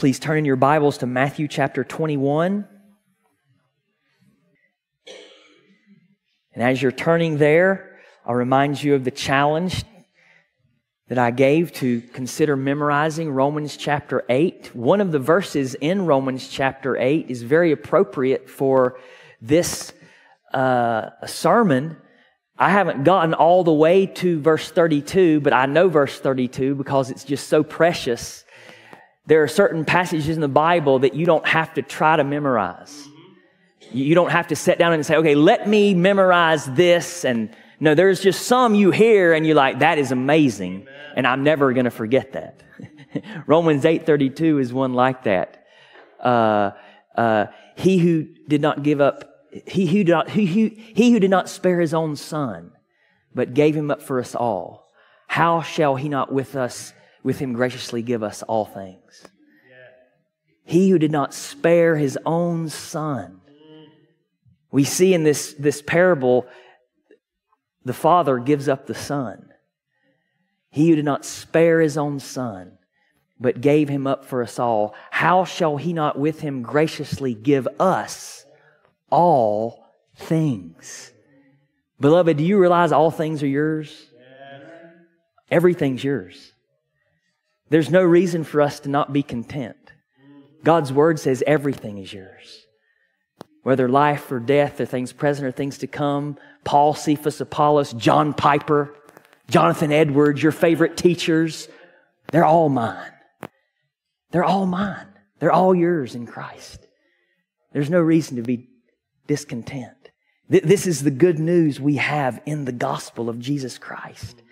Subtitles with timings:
[0.00, 2.66] Please turn in your Bibles to Matthew chapter 21.
[6.54, 9.84] And as you're turning there, I'll remind you of the challenge
[11.08, 14.74] that I gave to consider memorizing Romans chapter 8.
[14.74, 18.98] One of the verses in Romans chapter 8 is very appropriate for
[19.42, 19.92] this
[20.54, 21.98] uh, sermon.
[22.56, 27.10] I haven't gotten all the way to verse 32, but I know verse 32 because
[27.10, 28.46] it's just so precious.
[29.30, 33.08] There are certain passages in the Bible that you don't have to try to memorize.
[33.92, 37.24] You don't have to sit down and say, okay, let me memorize this.
[37.24, 40.88] And no, there's just some you hear and you're like, that is amazing.
[41.14, 42.64] And I'm never going to forget that.
[43.46, 45.64] Romans 8.32 is one like that.
[46.18, 46.72] Uh,
[47.14, 51.20] uh, he who did not give up, he who, did not, he, he, he who
[51.20, 52.72] did not spare his own son,
[53.32, 54.88] but gave him up for us all,
[55.28, 59.26] how shall he not with us, with him graciously give us all things?
[60.64, 63.40] He who did not spare his own son.
[64.70, 66.46] We see in this, this parable,
[67.84, 69.52] the father gives up the son.
[70.70, 72.78] He who did not spare his own son,
[73.40, 77.66] but gave him up for us all, how shall he not with him graciously give
[77.80, 78.44] us
[79.10, 79.84] all
[80.14, 81.10] things?
[81.98, 84.06] Beloved, do you realize all things are yours?
[85.50, 86.49] Everything's yours.
[87.70, 89.76] There's no reason for us to not be content.
[90.62, 92.66] God's word says everything is yours.
[93.62, 98.34] Whether life or death or things present or things to come, Paul, Cephas, Apollos, John
[98.34, 98.94] Piper,
[99.48, 101.68] Jonathan Edwards, your favorite teachers,
[102.32, 103.12] they're all mine.
[104.30, 105.06] They're all mine.
[105.38, 106.86] They're all yours in Christ.
[107.72, 108.68] There's no reason to be
[109.26, 110.10] discontent.
[110.48, 114.42] This is the good news we have in the gospel of Jesus Christ.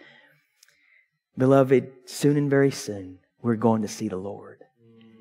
[1.38, 4.64] Beloved, soon and very soon, we're going to see the Lord.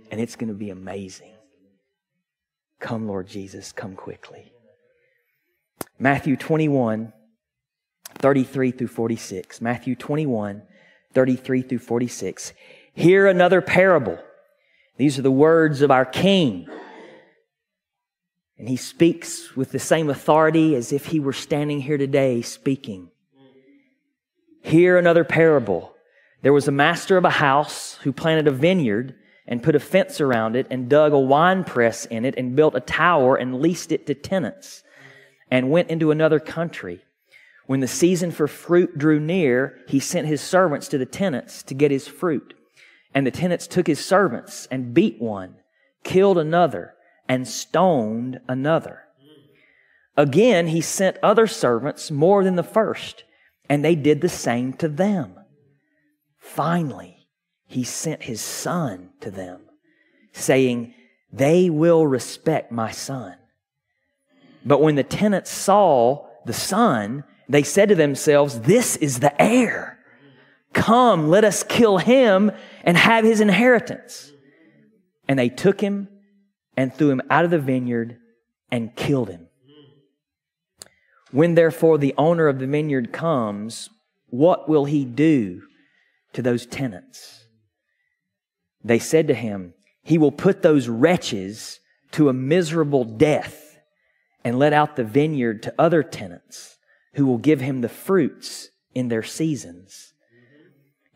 [0.10, 1.36] And it's going to be amazing.
[2.80, 4.52] Come, Lord Jesus, come quickly.
[6.00, 7.14] Matthew 21,
[8.16, 9.62] 33 through 46.
[9.62, 10.64] Matthew 21,
[11.14, 12.54] 33 through 46.
[12.94, 14.18] Hear another parable.
[14.98, 16.68] These are the words of our King.
[18.58, 23.12] And he speaks with the same authority as if he were standing here today speaking.
[24.64, 25.94] Hear another parable.
[26.48, 29.16] There was a master of a house who planted a vineyard
[29.50, 32.74] and put a fence around it and dug a wine press in it and built
[32.74, 34.82] a tower and leased it to tenants
[35.52, 37.02] and went into another country.
[37.66, 41.74] When the season for fruit drew near, he sent his servants to the tenants to
[41.74, 42.54] get his fruit.
[43.14, 45.56] And the tenants took his servants and beat one,
[46.06, 46.94] killed another,
[47.28, 49.04] and stoned another.
[50.16, 53.26] Again, he sent other servants more than the first,
[53.68, 55.34] and they did the same to them.
[56.48, 57.28] Finally,
[57.66, 59.60] he sent his son to them,
[60.32, 60.94] saying,
[61.32, 63.36] They will respect my son.
[64.66, 70.00] But when the tenants saw the son, they said to themselves, This is the heir.
[70.74, 72.52] Come, let us kill him
[72.84, 74.32] and have his inheritance.
[75.28, 76.08] And they took him
[76.78, 78.18] and threw him out of the vineyard
[78.72, 79.48] and killed him.
[81.32, 83.90] When therefore the owner of the vineyard comes,
[84.30, 85.67] what will he do
[86.38, 87.48] to those tenants?
[88.84, 91.80] They said to him, He will put those wretches
[92.12, 93.80] to a miserable death
[94.44, 96.78] and let out the vineyard to other tenants
[97.16, 100.14] who will give him the fruits in their seasons.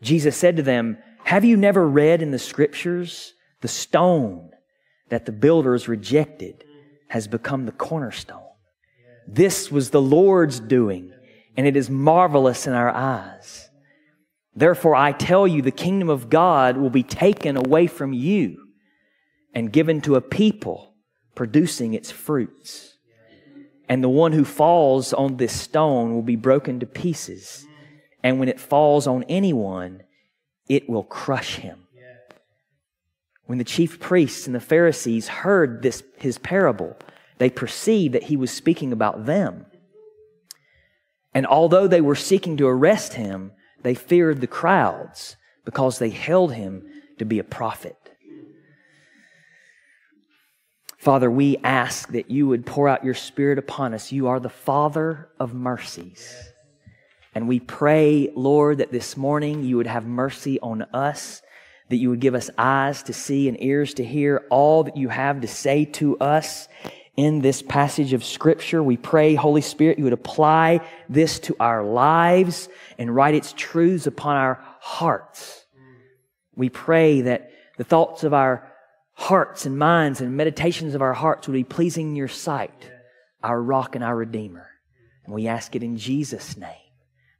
[0.00, 4.50] Jesus said to them, Have you never read in the scriptures the stone
[5.08, 6.64] that the builders rejected
[7.10, 8.42] has become the cornerstone?
[9.28, 11.12] This was the Lord's doing,
[11.56, 13.70] and it is marvelous in our eyes.
[14.54, 18.68] Therefore, I tell you, the kingdom of God will be taken away from you
[19.54, 20.94] and given to a people
[21.34, 22.92] producing its fruits
[23.92, 27.66] and the one who falls on this stone will be broken to pieces.
[28.22, 30.04] And when it falls on anyone,
[30.66, 31.86] it will crush him.
[33.44, 36.96] When the chief priests and the Pharisees heard this, his parable,
[37.36, 39.66] they perceived that he was speaking about them.
[41.34, 43.52] And although they were seeking to arrest him,
[43.82, 46.84] they feared the crowds because they held him
[47.18, 47.96] to be a prophet.
[50.98, 54.12] Father, we ask that you would pour out your Spirit upon us.
[54.12, 56.32] You are the Father of mercies.
[57.34, 61.42] And we pray, Lord, that this morning you would have mercy on us,
[61.88, 65.08] that you would give us eyes to see and ears to hear all that you
[65.08, 66.68] have to say to us
[67.16, 68.82] in this passage of Scripture.
[68.82, 72.68] We pray, Holy Spirit, you would apply this to our lives
[72.98, 75.66] and write its truths upon our hearts.
[76.54, 78.70] We pray that the thoughts of our
[79.14, 82.90] hearts and minds and meditations of our hearts would be pleasing in your sight,
[83.42, 84.68] our rock and our redeemer.
[85.24, 86.70] And we ask it in Jesus' name,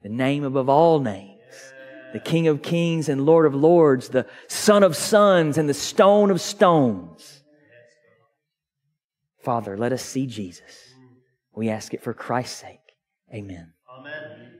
[0.02, 1.40] the name above all names,
[2.12, 6.30] the King of kings and Lord of lords, the Son of sons and the stone
[6.30, 7.31] of stones.
[9.42, 10.94] Father, let us see Jesus.
[11.54, 12.78] We ask it for Christ's sake.
[13.34, 13.72] Amen.
[13.98, 14.52] Amen.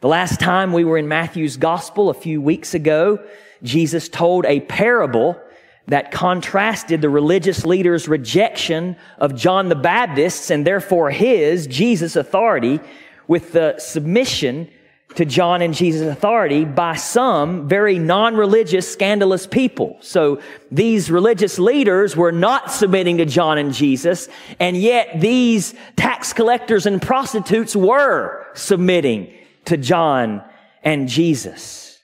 [0.00, 3.24] The last time we were in Matthew's gospel a few weeks ago,
[3.62, 5.40] Jesus told a parable
[5.86, 12.80] that contrasted the religious leaders' rejection of John the Baptist's and therefore his, Jesus' authority,
[13.28, 14.68] with the submission
[15.16, 19.96] to John and Jesus' authority by some very non-religious, scandalous people.
[20.00, 20.40] So
[20.70, 24.28] these religious leaders were not submitting to John and Jesus,
[24.58, 29.32] and yet these tax collectors and prostitutes were submitting
[29.66, 30.42] to John
[30.82, 31.98] and Jesus.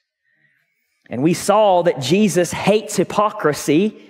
[1.08, 4.00] And we saw that Jesus hates hypocrisy.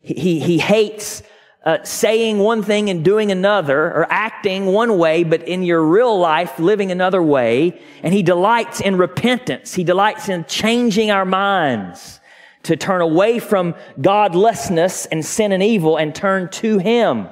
[0.00, 1.22] He, he hates
[1.68, 6.18] uh, saying one thing and doing another, or acting one way, but in your real
[6.18, 7.78] life, living another way.
[8.02, 9.74] And he delights in repentance.
[9.74, 12.20] He delights in changing our minds
[12.62, 17.28] to turn away from godlessness and sin and evil and turn to him.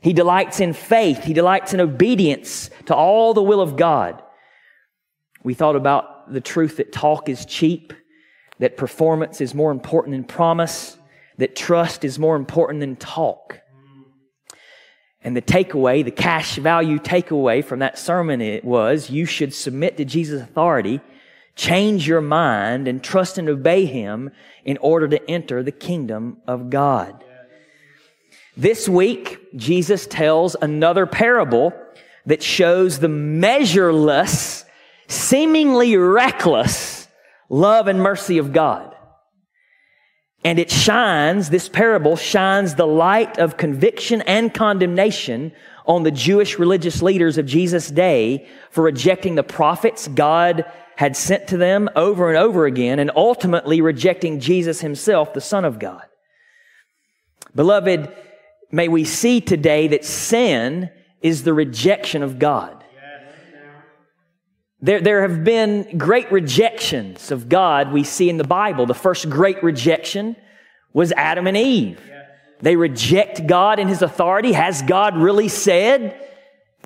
[0.00, 1.22] He delights in faith.
[1.22, 4.22] He delights in obedience to all the will of God.
[5.44, 7.92] We thought about the truth that talk is cheap
[8.58, 10.98] that performance is more important than promise,
[11.36, 13.60] that trust is more important than talk.
[15.22, 19.96] And the takeaway, the cash value takeaway from that sermon it was you should submit
[19.96, 21.00] to Jesus' authority,
[21.56, 24.30] change your mind, and trust and obey Him
[24.64, 27.24] in order to enter the kingdom of God.
[28.56, 31.72] This week, Jesus tells another parable
[32.26, 34.64] that shows the measureless,
[35.08, 37.08] seemingly reckless
[37.48, 38.94] love and mercy of God.
[40.44, 45.52] And it shines, this parable shines the light of conviction and condemnation
[45.84, 50.64] on the Jewish religious leaders of Jesus' day for rejecting the prophets God
[50.96, 55.64] had sent to them over and over again and ultimately rejecting Jesus himself, the Son
[55.64, 56.02] of God.
[57.54, 58.12] Beloved,
[58.70, 60.90] may we see today that sin
[61.22, 62.77] is the rejection of God.
[64.80, 68.86] There, there have been great rejections of God we see in the Bible.
[68.86, 70.36] The first great rejection
[70.92, 72.00] was Adam and Eve.
[72.60, 74.52] They reject God and His authority.
[74.52, 76.24] Has God really said?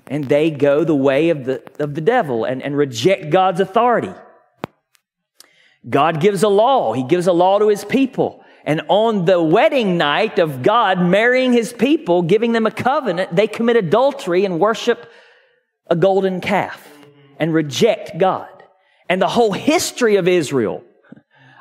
[0.07, 4.13] And they go the way of the, of the devil and, and reject God's authority.
[5.87, 6.93] God gives a law.
[6.93, 8.43] He gives a law to His people.
[8.65, 13.47] And on the wedding night of God marrying His people, giving them a covenant, they
[13.47, 15.11] commit adultery and worship
[15.87, 16.92] a golden calf
[17.43, 18.47] and reject God.
[19.09, 20.81] And the whole history of Israel.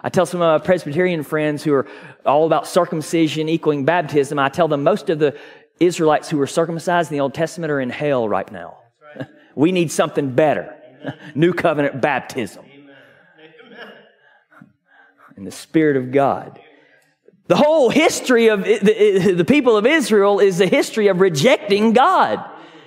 [0.04, 1.88] I tell some of my Presbyterian friends who are
[2.24, 5.36] all about circumcision equaling baptism, I tell them most of the
[5.80, 8.76] Israelites who were circumcised in the Old Testament are in hell right now.
[9.16, 9.26] Right.
[9.56, 10.72] we need something better.
[11.34, 12.64] New covenant baptism.
[15.36, 16.60] In the Spirit of God.
[17.48, 22.38] The whole history of the people of Israel is the history of rejecting God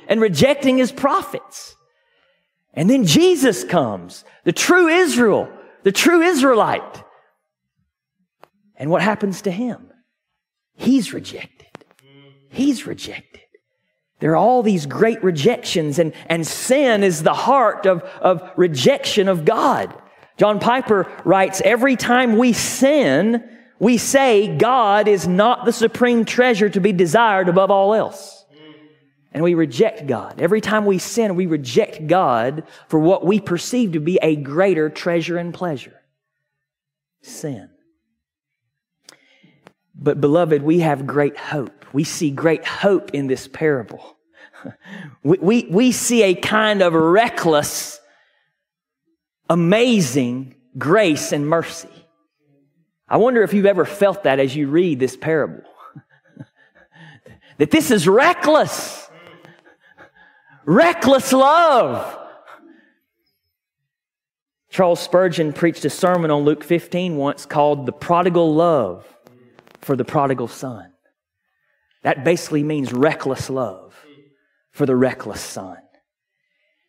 [0.07, 1.74] and rejecting His prophets.
[2.75, 5.49] And then Jesus comes, the true Israel,
[5.83, 7.03] the true Israelite.
[8.75, 9.91] And what happens to him?
[10.75, 11.67] He's rejected.
[12.49, 13.41] He's rejected.
[14.19, 19.27] There are all these great rejections, and, and sin is the heart of, of rejection
[19.27, 19.93] of God.
[20.37, 23.43] John Piper writes Every time we sin,
[23.79, 28.34] we say God is not the supreme treasure to be desired above all else
[29.35, 30.39] and we reject God.
[30.39, 34.89] Every time we sin, we reject God for what we perceive to be a greater
[34.89, 36.01] treasure and pleasure
[37.21, 37.69] sin.
[39.93, 41.85] But, beloved, we have great hope.
[41.91, 44.15] We see great hope in this parable.
[45.23, 47.99] we, we, we see a kind of reckless,
[49.49, 51.89] amazing grace and mercy.
[53.09, 55.63] I wonder if you've ever felt that as you read this parable.
[57.57, 59.04] that this is reckless.
[60.65, 62.19] Reckless love.
[64.69, 69.07] Charles Spurgeon preached a sermon on Luke 15 once called The Prodigal Love
[69.81, 70.91] for the Prodigal Son.
[72.01, 73.95] That basically means reckless love
[74.71, 75.77] for the reckless son.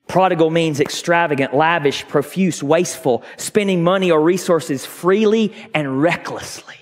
[0.09, 6.77] Prodigal means extravagant, lavish, profuse, wasteful, spending money or resources freely and recklessly.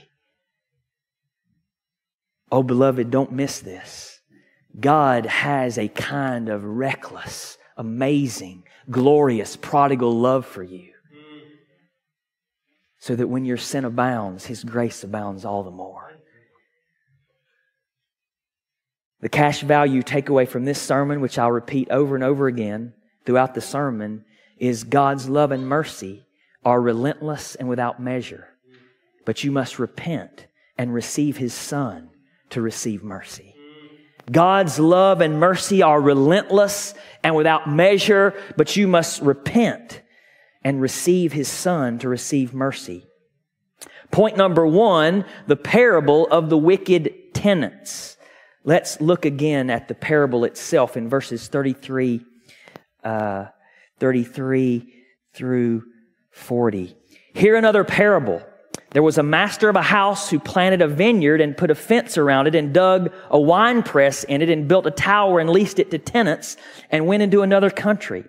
[2.50, 4.13] Oh, beloved, don't miss this.
[4.78, 10.90] God has a kind of reckless, amazing, glorious, prodigal love for you.
[12.99, 16.12] So that when your sin abounds, His grace abounds all the more.
[19.21, 23.54] The cash value takeaway from this sermon, which I'll repeat over and over again throughout
[23.54, 24.25] the sermon,
[24.59, 26.25] is God's love and mercy
[26.64, 28.49] are relentless and without measure.
[29.25, 32.11] But you must repent and receive His Son
[32.50, 33.53] to receive mercy.
[34.31, 40.02] God's love and mercy are relentless and without measure, but you must repent
[40.62, 43.07] and receive His Son to receive mercy.
[44.11, 48.16] Point number one, the parable of the wicked tenants.
[48.62, 52.23] Let's look again at the parable itself in verses 33,
[53.02, 53.47] uh,
[53.99, 54.95] 33
[55.35, 55.85] through
[56.31, 56.97] 40.
[57.35, 58.43] Hear another parable.
[58.94, 62.16] There was a master of a house who planted a vineyard and put a fence
[62.16, 65.80] around it and dug a wine press in it and built a tower and leased
[65.80, 66.56] it to tenants
[66.90, 68.24] and went into another country.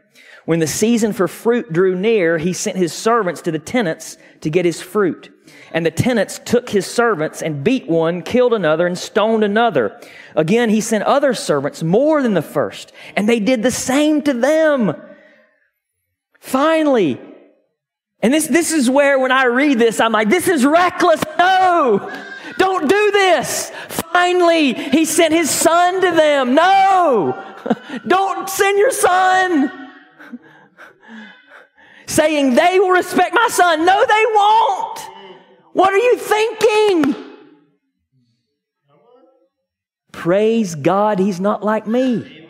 [0.45, 4.49] When the season for fruit drew near, he sent his servants to the tenants to
[4.49, 5.31] get his fruit.
[5.71, 10.01] And the tenants took his servants and beat one, killed another, and stoned another.
[10.35, 14.33] Again, he sent other servants more than the first, and they did the same to
[14.33, 14.99] them.
[16.39, 17.19] Finally,
[18.25, 21.21] and this, this is where when I read this, I'm like, this is reckless.
[21.37, 22.11] No,
[22.57, 23.69] don't do this.
[23.87, 26.55] Finally, he sent his son to them.
[26.55, 27.55] No,
[28.07, 29.91] don't send your son
[32.07, 33.85] saying they will respect my son.
[33.85, 34.99] No, they won't.
[35.73, 37.15] What are you thinking?
[40.11, 42.49] Praise God, he's not like me.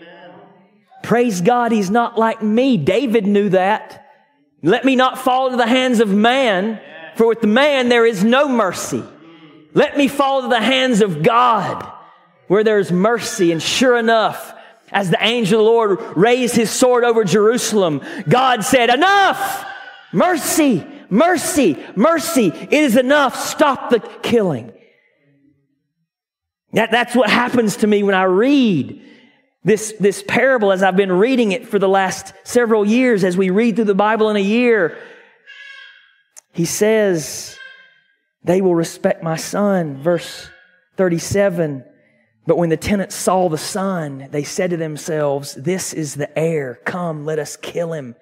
[1.03, 2.77] Praise God, he's not like me.
[2.77, 4.04] David knew that.
[4.65, 6.81] Let me not fall into the hands of man,
[7.15, 9.03] for with the man there is no mercy.
[9.75, 11.87] Let me fall to the hands of God,
[12.47, 13.51] where there's mercy.
[13.51, 14.53] And sure enough,
[14.91, 19.65] as the angel of the Lord raised his sword over Jerusalem, God said, Enough!
[20.11, 22.47] Mercy, mercy, mercy.
[22.47, 23.35] It is enough.
[23.35, 24.71] Stop the killing.
[26.73, 28.99] That, that's what happens to me when I read
[29.65, 33.49] this, this parable as I've been reading it for the last several years, as we
[33.49, 34.95] read through the Bible in a year.
[36.53, 37.57] He says,
[38.43, 39.97] They will respect my son.
[39.97, 40.49] Verse
[40.97, 41.83] 37.
[42.45, 46.79] But when the tenants saw the son, they said to themselves, This is the heir.
[46.85, 48.15] Come, let us kill him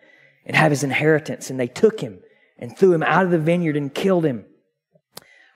[0.45, 1.49] and have his inheritance.
[1.49, 2.21] And they took him
[2.57, 4.45] and threw him out of the vineyard and killed him.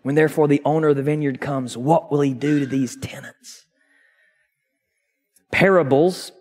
[0.03, 3.66] When therefore the owner of the vineyard comes, what will he do to these tenants?
[5.51, 6.31] Parables,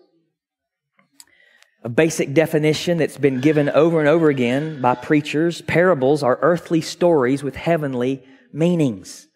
[1.83, 5.61] a basic definition that's been given over and over again by preachers.
[5.61, 9.27] Parables are earthly stories with heavenly meanings.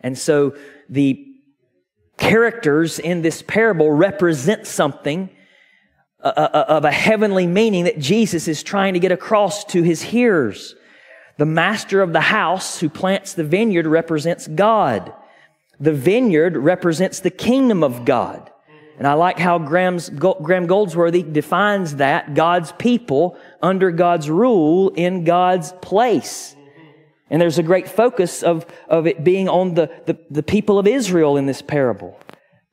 [0.00, 0.54] And so
[0.88, 1.24] the
[2.16, 5.30] characters in this parable represent something
[6.20, 9.82] uh, uh, uh, of a heavenly meaning that Jesus is trying to get across to
[9.82, 10.74] his hearers.
[11.36, 15.12] The master of the house who plants the vineyard represents God.
[15.78, 18.50] The vineyard represents the kingdom of God.
[18.98, 25.24] And I like how Graham's, Graham Goldsworthy defines that God's people under God's rule in
[25.24, 26.56] God's place.
[27.30, 30.86] And there's a great focus of, of it being on the, the, the people of
[30.86, 32.18] Israel in this parable.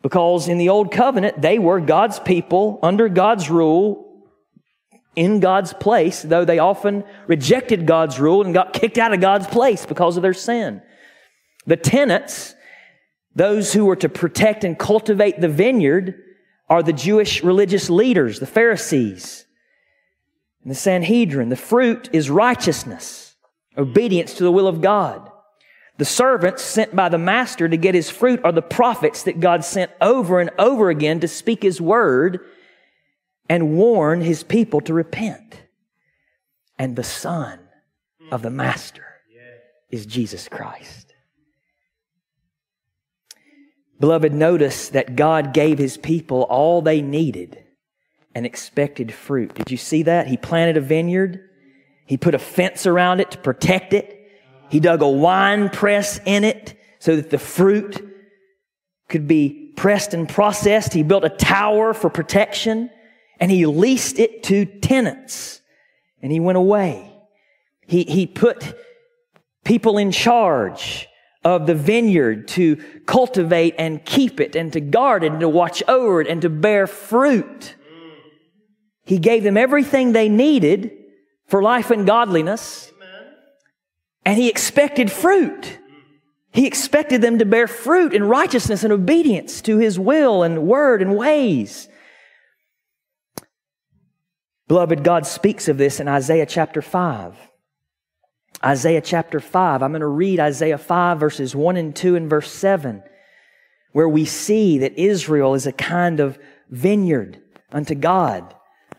[0.02, 4.06] Because in the old covenant, they were God's people under God's rule
[5.16, 9.48] in God's place, though they often rejected God's rule and got kicked out of God's
[9.48, 10.82] place because of their sin.
[11.68, 12.55] The tenants,
[13.36, 16.22] those who were to protect and cultivate the vineyard,
[16.70, 19.46] are the Jewish religious leaders, the Pharisees,
[20.64, 21.50] and the Sanhedrin.
[21.50, 23.36] The fruit is righteousness
[23.78, 25.30] obedience to the will of God.
[25.98, 29.64] The servants sent by the master to get his fruit are the prophets that God
[29.64, 32.40] sent over and over again to speak his word
[33.48, 35.62] and warn his people to repent.
[36.78, 37.60] And the son
[38.32, 39.06] of the master
[39.90, 41.05] is Jesus Christ.
[44.00, 47.64] Beloved, notice that God gave his people all they needed
[48.34, 49.54] and expected fruit.
[49.56, 50.28] Did you see that?
[50.28, 51.50] He planted a vineyard.
[52.06, 54.30] He put a fence around it to protect it.
[54.70, 58.06] He dug a wine press in it so that the fruit
[59.08, 60.94] could be pressed and processed.
[60.94, 62.90] He built a tower for protection
[63.40, 65.62] and he leased it to tenants
[66.22, 67.12] and he went away.
[67.88, 68.76] He, he put
[69.64, 71.08] people in charge
[71.46, 72.76] of the vineyard to
[73.06, 76.50] cultivate and keep it and to guard it and to watch over it and to
[76.50, 77.76] bear fruit.
[79.06, 80.92] He gave them everything they needed
[81.46, 82.92] for life and godliness.
[84.26, 85.78] And he expected fruit.
[86.52, 91.04] He expected them to bear fruit in righteousness and obedience to his will and word
[91.04, 91.88] and ways.
[94.68, 97.36] Beloved, God speaks of this in Isaiah chapter 5.
[98.64, 99.84] Isaiah chapter 5.
[99.84, 103.04] I'm going to read Isaiah 5, verses 1 and 2 and verse 7,
[103.92, 108.56] where we see that Israel is a kind of vineyard unto God.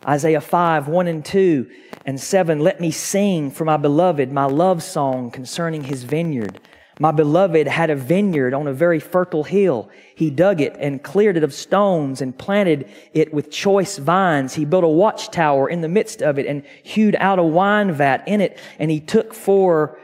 [0.07, 1.71] Isaiah 5, 1 and 2
[2.05, 2.61] and 7.
[2.61, 6.61] Let me sing for my beloved my love song concerning his vineyard.
[6.99, 9.91] My beloved had a vineyard on a very fertile hill.
[10.15, 14.55] He dug it and cleared it of stones and planted it with choice vines.
[14.55, 18.27] He built a watchtower in the midst of it and hewed out a wine vat
[18.27, 18.59] in it.
[18.79, 19.99] And he took for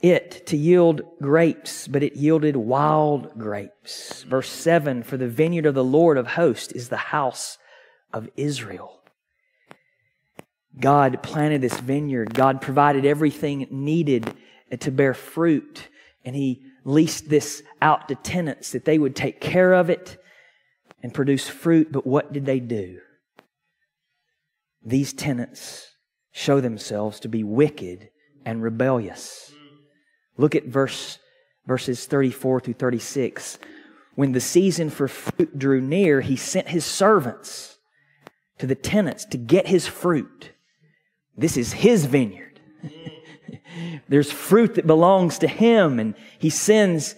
[0.00, 4.24] it to yield grapes, but it yielded wild grapes.
[4.24, 7.58] Verse 7 For the vineyard of the Lord of hosts is the house
[8.12, 8.98] of Israel.
[10.80, 12.34] God planted this vineyard.
[12.34, 14.34] God provided everything needed
[14.80, 15.88] to bear fruit.
[16.24, 20.22] And He leased this out to tenants that they would take care of it
[21.02, 21.90] and produce fruit.
[21.92, 23.00] But what did they do?
[24.84, 25.88] These tenants
[26.32, 28.08] show themselves to be wicked
[28.44, 29.52] and rebellious.
[30.36, 31.18] Look at verse,
[31.66, 33.58] verses 34 through 36.
[34.14, 37.78] When the season for fruit drew near, he sent his servants
[38.58, 40.50] to the tenants to get his fruit.
[41.36, 42.60] This is his vineyard.
[44.08, 47.14] There's fruit that belongs to him, and he sends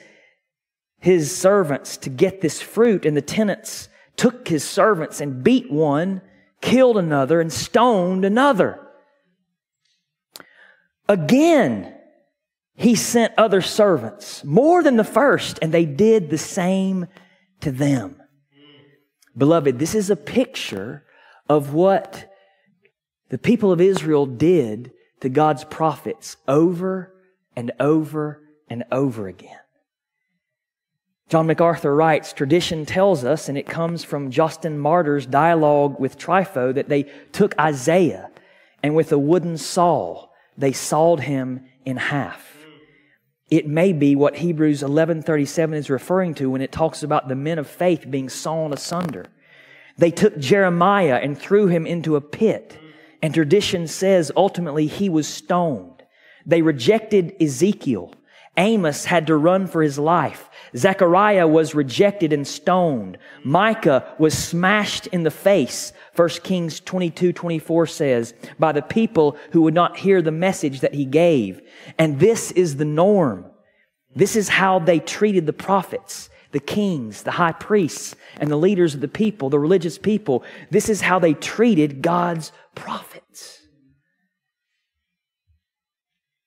[1.01, 3.05] his servants to get this fruit.
[3.05, 6.21] And the tenants took his servants and beat one,
[6.61, 8.81] killed another, and stoned another.
[11.09, 11.95] Again,
[12.77, 17.07] he sent other servants, more than the first, and they did the same
[17.61, 18.21] to them.
[19.37, 21.05] Beloved, this is a picture
[21.49, 22.33] of what
[23.29, 27.14] the people of Israel did to God's prophets over
[27.56, 29.59] and over and over again.
[31.28, 36.75] John MacArthur writes, tradition tells us, and it comes from Justin Martyr's dialogue with Trypho,
[36.75, 38.30] that they took Isaiah
[38.83, 40.28] and with a wooden saw,
[40.59, 42.54] they sawed him in half.
[43.50, 47.59] It may be what Hebrews 11:37 is referring to when it talks about the men
[47.59, 49.26] of faith being sawn asunder.
[49.96, 52.77] They took Jeremiah and threw him into a pit,
[53.25, 56.03] and tradition says ultimately he was stoned.
[56.45, 58.13] They rejected Ezekiel.
[58.59, 60.51] Amos had to run for his life.
[60.77, 63.17] Zechariah was rejected and stoned.
[63.43, 65.95] Micah was smashed in the face.
[66.17, 70.93] 1 Kings 22, 24 says, by the people who would not hear the message that
[70.93, 71.63] he gave.
[71.99, 73.47] And this is the norm.
[74.15, 78.95] This is how they treated the prophets, the kings, the high priests, and the leaders
[78.95, 80.45] of the people, the religious people.
[80.71, 83.13] This is how they treated God's prophets.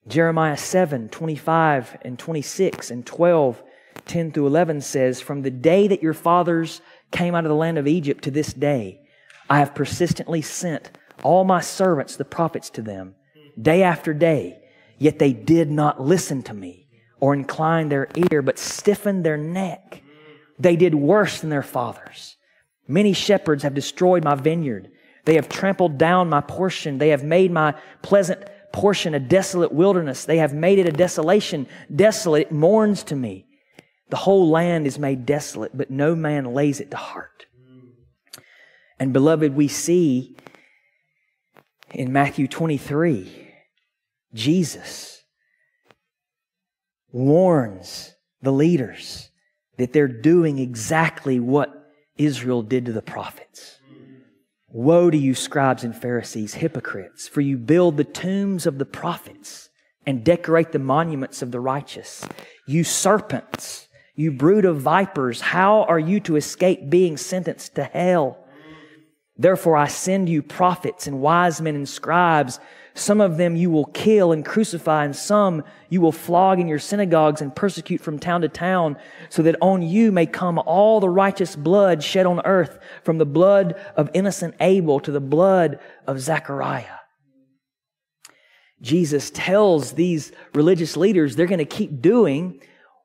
[0.08, 3.62] Jeremiah 7, 25 and 26 and 12,
[4.06, 7.76] 10 through 11 says, From the day that your fathers came out of the land
[7.76, 9.02] of Egypt to this day,
[9.50, 10.90] I have persistently sent
[11.22, 13.16] all my servants, the prophets, to them,
[13.60, 14.60] day after day,
[14.98, 16.88] yet they did not listen to me
[17.20, 20.02] or incline their ear, but stiffened their neck.
[20.58, 22.36] They did worse than their fathers.
[22.86, 24.90] Many shepherds have destroyed my vineyard.
[25.24, 26.96] They have trampled down my portion.
[26.96, 30.24] They have made my pleasant portion a desolate wilderness.
[30.24, 31.66] They have made it a desolation.
[31.94, 33.46] Desolate, it mourns to me.
[34.10, 37.46] The whole land is made desolate, but no man lays it to heart.
[38.98, 40.36] And beloved, we see
[41.92, 43.48] in Matthew 23,
[44.34, 45.22] Jesus
[47.12, 49.30] warns the leaders
[49.76, 53.77] that they're doing exactly what Israel did to the prophets.
[54.70, 59.70] Woe to you, scribes and Pharisees, hypocrites, for you build the tombs of the prophets
[60.06, 62.26] and decorate the monuments of the righteous.
[62.66, 68.44] You serpents, you brood of vipers, how are you to escape being sentenced to hell?
[69.38, 72.60] Therefore, I send you prophets and wise men and scribes.
[72.98, 76.80] Some of them you will kill and crucify, and some you will flog in your
[76.80, 78.96] synagogues and persecute from town to town,
[79.28, 83.24] so that on you may come all the righteous blood shed on earth, from the
[83.24, 86.98] blood of innocent Abel to the blood of Zechariah.
[88.82, 92.60] Jesus tells these religious leaders they're going to keep doing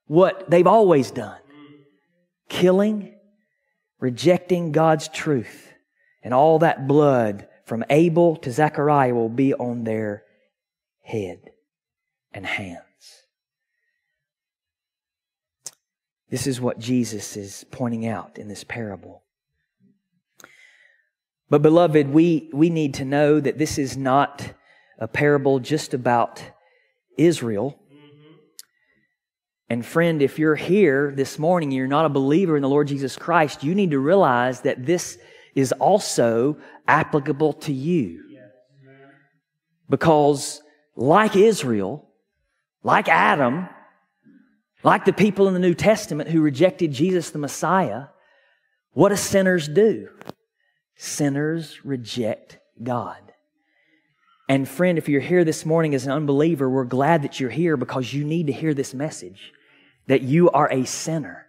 [0.08, 1.38] what they've always done
[2.50, 3.16] killing,
[4.00, 5.72] rejecting God's truth
[6.24, 10.26] and all that blood from Abel to Zechariah will be on their
[11.02, 11.40] head
[12.32, 13.24] and hands.
[16.30, 19.24] This is what Jesus is pointing out in this parable.
[21.50, 24.54] But, beloved, we, we need to know that this is not
[25.00, 26.44] a parable just about
[27.18, 27.80] Israel.
[29.68, 33.18] And, friend, if you're here this morning, you're not a believer in the Lord Jesus
[33.18, 35.18] Christ, you need to realize that this
[35.56, 38.24] is also applicable to you.
[39.90, 40.62] Because,
[40.96, 42.08] like Israel,
[42.84, 43.68] like Adam,
[44.84, 48.08] Like the people in the New Testament who rejected Jesus the Messiah,
[48.92, 50.10] what do sinners do?
[50.96, 53.18] Sinners reject God.
[54.50, 57.78] And friend, if you're here this morning as an unbeliever, we're glad that you're here
[57.78, 59.54] because you need to hear this message
[60.08, 61.46] that you are a sinner,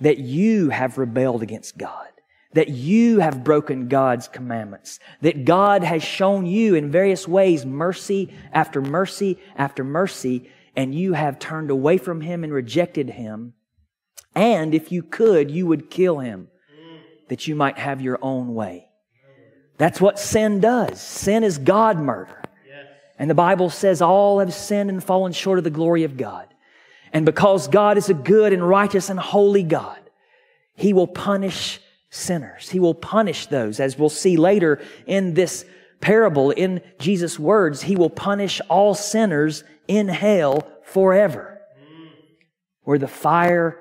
[0.00, 2.08] that you have rebelled against God,
[2.54, 8.32] that you have broken God's commandments, that God has shown you in various ways mercy
[8.52, 13.54] after mercy after mercy, and you have turned away from Him and rejected Him.
[14.34, 16.48] And if you could, you would kill Him
[17.28, 18.88] that you might have your own way.
[19.76, 21.00] That's what sin does.
[21.00, 22.42] Sin is God murder.
[23.18, 26.46] And the Bible says all have sinned and fallen short of the glory of God.
[27.12, 29.98] And because God is a good and righteous and holy God,
[30.74, 32.70] He will punish sinners.
[32.70, 35.64] He will punish those, as we'll see later in this
[36.00, 41.60] parable, in Jesus' words, He will punish all sinners in hell forever.
[42.82, 43.78] Where the fire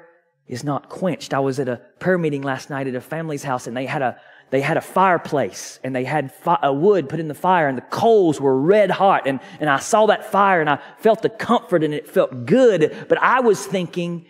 [0.47, 1.33] is not quenched.
[1.33, 4.01] I was at a prayer meeting last night at a family's house and they had
[4.01, 7.67] a they had a fireplace and they had fi- a wood put in the fire
[7.67, 11.21] and the coals were red hot and, and I saw that fire and I felt
[11.21, 13.07] the comfort and it felt good.
[13.09, 14.25] But I was thinking,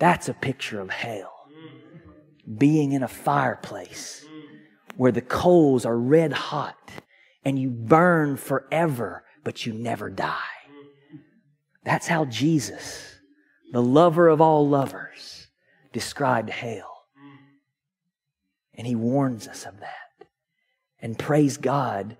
[0.00, 1.35] that's a picture of hell.
[2.54, 4.24] Being in a fireplace
[4.96, 6.90] where the coals are red hot
[7.44, 10.34] and you burn forever, but you never die.
[11.84, 13.14] That's how Jesus,
[13.72, 15.46] the lover of all lovers,
[15.92, 17.04] described hell.
[18.74, 20.28] And he warns us of that.
[21.00, 22.16] And praise God,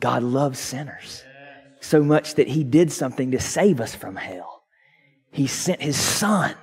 [0.00, 1.22] God loves sinners
[1.80, 4.62] so much that he did something to save us from hell.
[5.30, 6.54] He sent his son.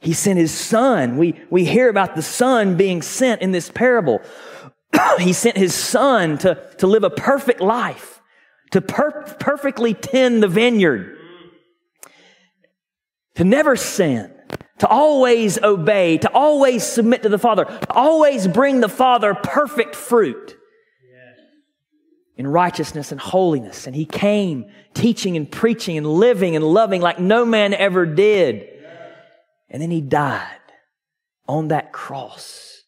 [0.00, 1.18] He sent his son.
[1.18, 4.20] We, we hear about the son being sent in this parable.
[5.18, 8.20] he sent his son to, to live a perfect life,
[8.72, 11.16] to per- perfectly tend the vineyard,
[13.34, 14.32] to never sin,
[14.78, 19.94] to always obey, to always submit to the Father, to always bring the Father perfect
[19.94, 20.56] fruit
[22.40, 23.86] in righteousness and holiness.
[23.86, 28.79] And he came teaching and preaching and living and loving like no man ever did.
[29.70, 30.58] And then he died
[31.46, 32.82] on that cross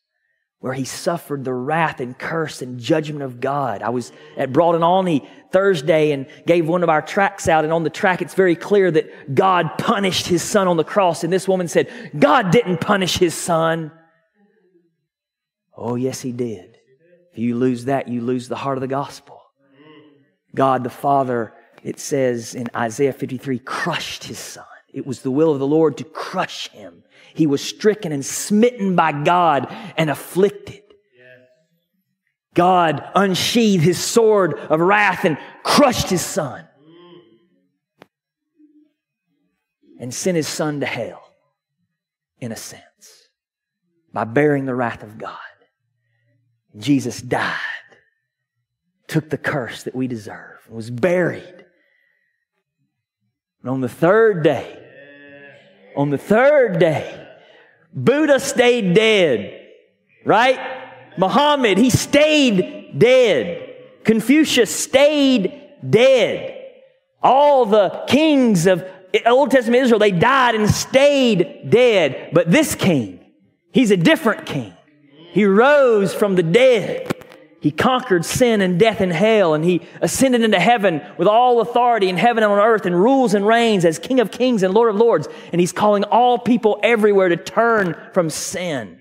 [0.59, 3.83] where he suffered the wrath and curse and judgment of God.
[3.83, 7.73] I was at Broad and Olney Thursday and gave one of our tracks out, and
[7.73, 11.25] on the track it's very clear that God punished his son on the cross.
[11.25, 13.91] And this woman said, God didn't punish his son.
[15.77, 16.77] Oh, yes, he did.
[17.33, 19.43] If you lose that, you lose the heart of the gospel.
[20.55, 24.65] God the Father, it says in Isaiah 53, crushed his son.
[24.93, 27.03] It was the will of the Lord to crush him.
[27.35, 30.83] He was stricken and smitten by God and afflicted.
[32.55, 36.67] God unsheathed his sword of wrath and crushed his son
[39.99, 41.23] and sent his son to hell,
[42.41, 43.29] in a sense,
[44.13, 45.39] by bearing the wrath of God.
[46.77, 47.57] Jesus died,
[49.07, 51.65] took the curse that we deserve, was buried.
[53.61, 54.82] And on the third day,
[55.97, 57.29] on the third day,
[57.95, 59.69] Buddha stayed dead,
[60.25, 60.59] right?
[61.19, 63.75] Muhammad, he stayed dead.
[64.05, 66.59] Confucius stayed dead.
[67.23, 68.85] All the kings of
[69.27, 72.31] Old Testament Israel, they died and stayed dead.
[72.33, 73.21] But this king,
[73.73, 74.75] he's a different king.
[75.33, 77.12] He rose from the dead.
[77.63, 82.09] He conquered sin and death and hell, and he ascended into heaven with all authority
[82.09, 84.93] in heaven and on earth, and rules and reigns as King of kings and Lord
[84.93, 85.29] of lords.
[85.53, 88.99] And he's calling all people everywhere to turn from sin,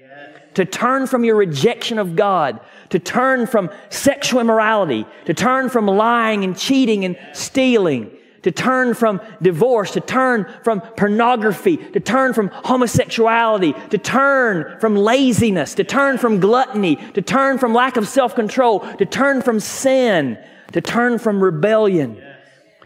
[0.54, 5.88] to turn from your rejection of God, to turn from sexual immorality, to turn from
[5.88, 8.12] lying and cheating and stealing,
[8.44, 14.96] to turn from divorce, to turn from pornography, to turn from homosexuality, to turn from
[14.96, 19.60] laziness, to turn from gluttony, to turn from lack of self control, to turn from
[19.60, 20.38] sin,
[20.72, 22.22] to turn from rebellion,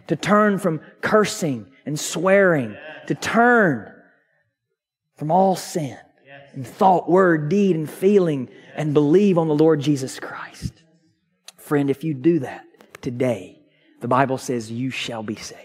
[0.08, 2.76] to turn from cursing and swearing,
[3.08, 3.92] to turn
[5.16, 5.98] from all sin
[6.54, 10.84] in thought, word, deed, and feeling, and believe on the Lord Jesus Christ.
[11.58, 12.66] Friend, if you do that
[13.02, 13.55] today,
[14.02, 15.62] the Bible says, You shall be saved.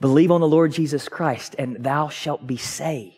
[0.00, 3.14] Believe on the Lord Jesus Christ, and thou shalt be saved.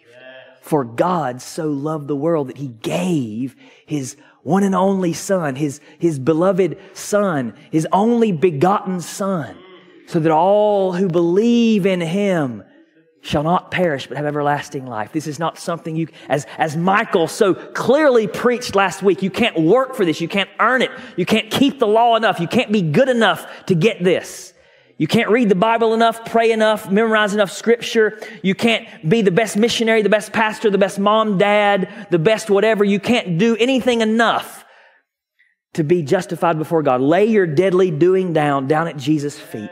[0.60, 3.54] For God so loved the world that he gave
[3.86, 9.56] his one and only Son, his, his beloved Son, his only begotten Son,
[10.06, 12.64] so that all who believe in him
[13.26, 15.12] shall not perish but have everlasting life.
[15.12, 19.58] This is not something you, as, as Michael so clearly preached last week, you can't
[19.58, 20.20] work for this.
[20.20, 20.92] You can't earn it.
[21.16, 22.38] You can't keep the law enough.
[22.38, 24.52] You can't be good enough to get this.
[24.96, 28.18] You can't read the Bible enough, pray enough, memorize enough scripture.
[28.42, 32.48] You can't be the best missionary, the best pastor, the best mom, dad, the best
[32.48, 32.82] whatever.
[32.84, 34.64] You can't do anything enough
[35.74, 37.02] to be justified before God.
[37.02, 39.70] Lay your deadly doing down, down at Jesus' feet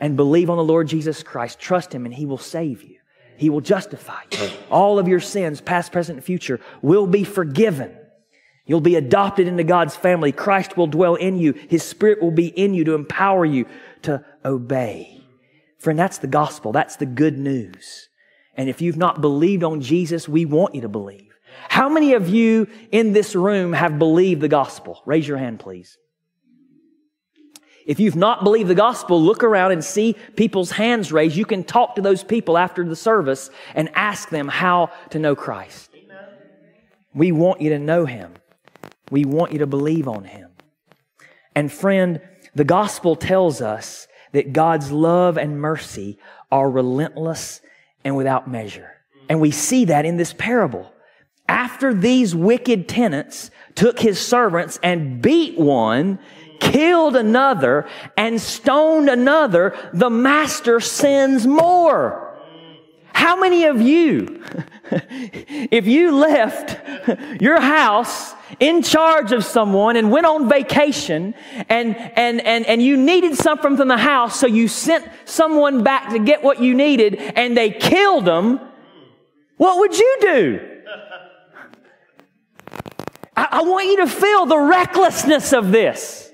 [0.00, 1.60] and believe on the Lord Jesus Christ.
[1.60, 2.96] Trust Him and He will save you.
[3.36, 4.50] He will justify you.
[4.70, 7.96] All of your sins, past, present, and future, will be forgiven.
[8.66, 10.30] You'll be adopted into God's family.
[10.30, 11.52] Christ will dwell in you.
[11.52, 13.66] His Spirit will be in you to empower you
[14.02, 15.22] to obey.
[15.78, 16.72] Friend, that's the gospel.
[16.72, 18.08] That's the good news.
[18.54, 21.32] And if you've not believed on Jesus, we want you to believe.
[21.68, 25.02] How many of you in this room have believed the gospel?
[25.06, 25.96] Raise your hand, please.
[27.90, 31.34] If you've not believed the gospel, look around and see people's hands raised.
[31.34, 35.34] You can talk to those people after the service and ask them how to know
[35.34, 35.90] Christ.
[37.12, 38.34] We want you to know Him.
[39.10, 40.50] We want you to believe on Him.
[41.56, 42.20] And friend,
[42.54, 46.20] the gospel tells us that God's love and mercy
[46.52, 47.60] are relentless
[48.04, 48.92] and without measure.
[49.28, 50.92] And we see that in this parable.
[51.48, 56.20] After these wicked tenants took his servants and beat one,
[56.60, 62.30] killed another, and stoned another, the master sins more.
[63.12, 64.42] How many of you,
[64.90, 66.80] if you left
[67.40, 71.34] your house in charge of someone and went on vacation
[71.68, 76.10] and, and, and, and you needed something from the house, so you sent someone back
[76.10, 78.60] to get what you needed and they killed them,
[79.56, 80.60] what would you do?
[83.36, 86.29] I, I want you to feel the recklessness of this.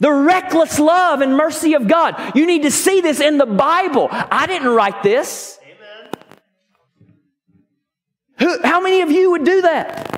[0.00, 2.36] The reckless love and mercy of God.
[2.36, 4.08] You need to see this in the Bible.
[4.10, 5.58] I didn't write this.
[8.38, 10.12] Who, how many of you would do that?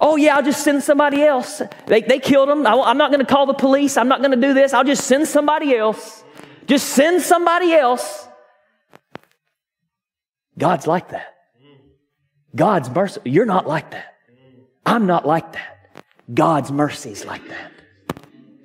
[0.00, 1.62] Oh, yeah, I'll just send somebody else.
[1.86, 2.66] They, they killed him.
[2.66, 3.96] I, I'm not going to call the police.
[3.96, 4.74] I'm not going to do this.
[4.74, 6.24] I'll just send somebody else.
[6.66, 8.26] Just send somebody else.
[10.58, 11.34] God's like that.
[12.54, 13.20] God's mercy.
[13.24, 14.14] You're not like that.
[14.84, 16.02] I'm not like that.
[16.32, 17.72] God's mercy is like that.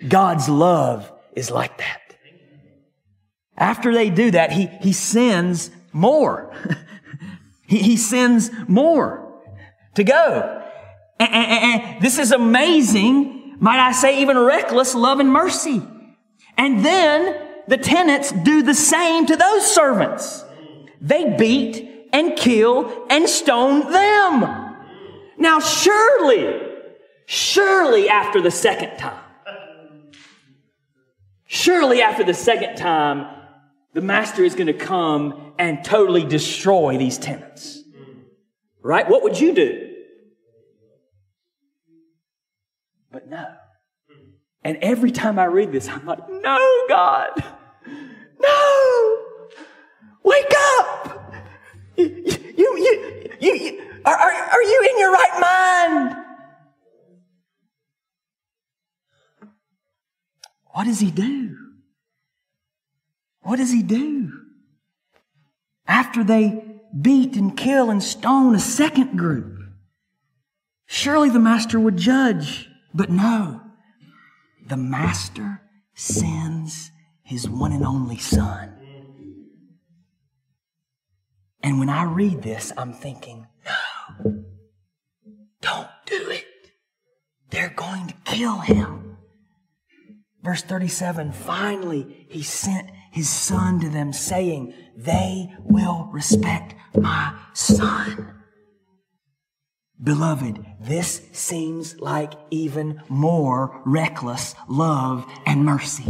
[0.07, 2.01] God's love is like that.
[3.57, 6.53] After they do that, he, he sends more.
[7.67, 9.41] he, he sends more
[9.95, 10.63] to go.
[11.19, 15.81] And, and, and this is amazing, might I say, even reckless love and mercy.
[16.57, 20.45] And then the tenants do the same to those servants.
[21.01, 24.75] They beat and kill and stone them.
[25.37, 26.61] Now, surely,
[27.25, 29.23] surely after the second time,
[31.51, 33.25] Surely after the second time,
[33.95, 37.81] the master is going to come and totally destroy these tenants.
[38.83, 39.09] Right?
[39.09, 39.95] What would you do?
[43.11, 43.47] But no.
[44.63, 47.43] And every time I read this, I'm like, no, God.
[48.39, 49.17] No.
[50.23, 51.33] Wake up.
[51.97, 56.25] You, you, you, you, are, are, are you in your right mind?
[60.71, 61.57] What does he do?
[63.41, 64.31] What does he do?
[65.87, 66.63] After they
[67.01, 69.59] beat and kill and stone a second group,
[70.85, 72.69] surely the master would judge.
[72.93, 73.61] But no,
[74.67, 75.61] the master
[75.93, 76.91] sends
[77.23, 78.75] his one and only son.
[81.61, 84.43] And when I read this, I'm thinking, no,
[85.61, 86.45] don't do it.
[87.49, 89.08] They're going to kill him.
[90.43, 98.35] Verse 37 finally, he sent his son to them, saying, They will respect my son.
[100.01, 106.05] Beloved, this seems like even more reckless love and mercy.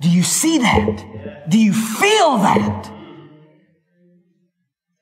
[0.00, 1.44] Do you see that?
[1.50, 2.90] Do you feel that?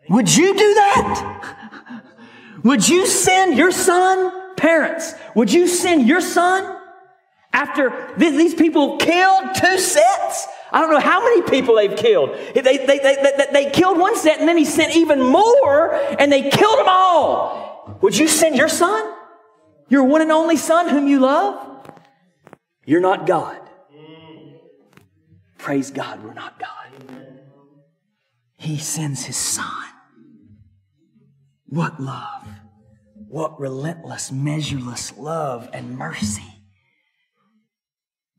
[0.08, 1.54] Would you do that?
[2.64, 6.80] Would you send your son, parents, would you send your son
[7.54, 12.30] after these people killed two sets, I don't know how many people they've killed.
[12.52, 16.32] They, they, they, they, they killed one set and then he sent even more and
[16.32, 17.98] they killed them all.
[18.02, 19.14] Would you send your son?
[19.88, 21.88] Your one and only son whom you love?
[22.84, 23.60] You're not God.
[25.58, 26.70] Praise God, we're not God.
[28.56, 29.86] He sends his son.
[31.66, 32.48] What love.
[33.28, 36.53] What relentless, measureless love and mercy.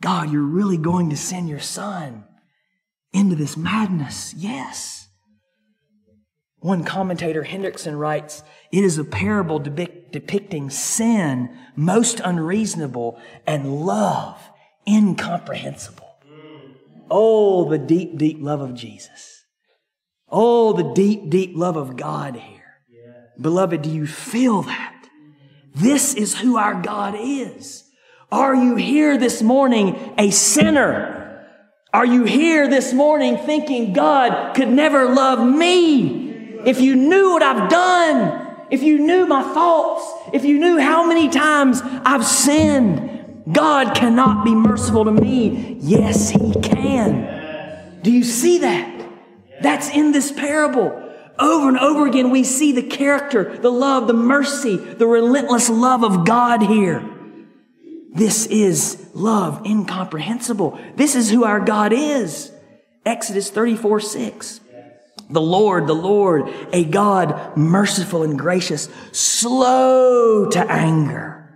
[0.02, 2.26] God, you're really going to send your son
[3.14, 4.34] into this madness.
[4.36, 5.08] Yes.
[6.60, 14.42] One commentator, Hendriksen, writes, It is a parable depict, depicting sin most unreasonable and love
[14.88, 16.06] incomprehensible.
[17.10, 19.46] Oh, the deep, deep love of Jesus.
[20.28, 22.82] Oh, the deep, deep love of God here.
[23.40, 25.08] Beloved, do you feel that?
[25.76, 27.85] This is who our God is.
[28.32, 31.46] Are you here this morning a sinner?
[31.94, 36.60] Are you here this morning thinking God could never love me?
[36.66, 41.08] If you knew what I've done, if you knew my thoughts, if you knew how
[41.08, 45.78] many times I've sinned, God cannot be merciful to me.
[45.80, 48.00] Yes, He can.
[48.02, 49.08] Do you see that?
[49.62, 51.02] That's in this parable.
[51.38, 56.04] Over and over again, we see the character, the love, the mercy, the relentless love
[56.04, 57.15] of God here.
[58.16, 60.80] This is love incomprehensible.
[60.96, 62.52] This is who our God is.
[63.06, 64.62] Exodus 34 6.
[65.30, 71.50] The Lord, the Lord, a God merciful and gracious, slow to anger,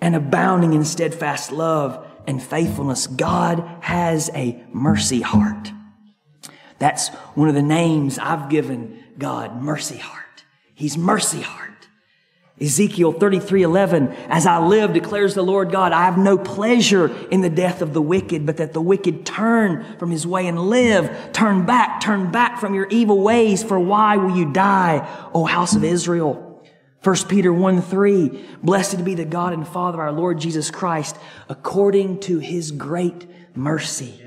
[0.00, 3.06] and abounding in steadfast love and faithfulness.
[3.06, 5.72] God has a mercy heart.
[6.78, 10.44] That's one of the names I've given God, mercy heart.
[10.74, 11.73] He's mercy heart.
[12.60, 17.40] Ezekiel 33 11, as I live, declares the Lord God, I have no pleasure in
[17.40, 21.32] the death of the wicked, but that the wicked turn from his way and live.
[21.32, 25.74] Turn back, turn back from your evil ways, for why will you die, O house
[25.74, 26.64] of Israel?
[27.02, 31.16] 1 Peter 1 3, blessed be the God and Father of our Lord Jesus Christ,
[31.48, 34.22] according to his great mercy.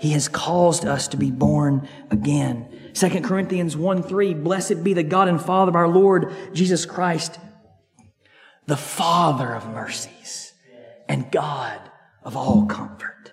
[0.00, 2.68] He has caused us to be born again.
[2.92, 7.38] 2 Corinthians 1 3, blessed be the God and Father of our Lord Jesus Christ
[8.70, 10.52] the Father of mercies
[11.08, 11.80] and God
[12.22, 13.32] of all comfort.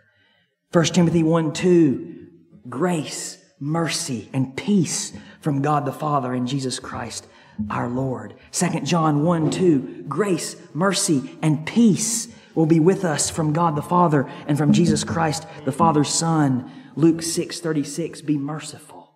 [0.72, 2.28] 1 Timothy 1 2,
[2.68, 7.28] grace, mercy, and peace from God the Father and Jesus Christ
[7.70, 8.34] our Lord.
[8.52, 13.84] 2 John 1 2, grace, mercy, and peace will be with us from God the
[13.84, 16.72] Father and from Jesus Christ the Father's Son.
[16.96, 19.12] Luke 6 36, be merciful,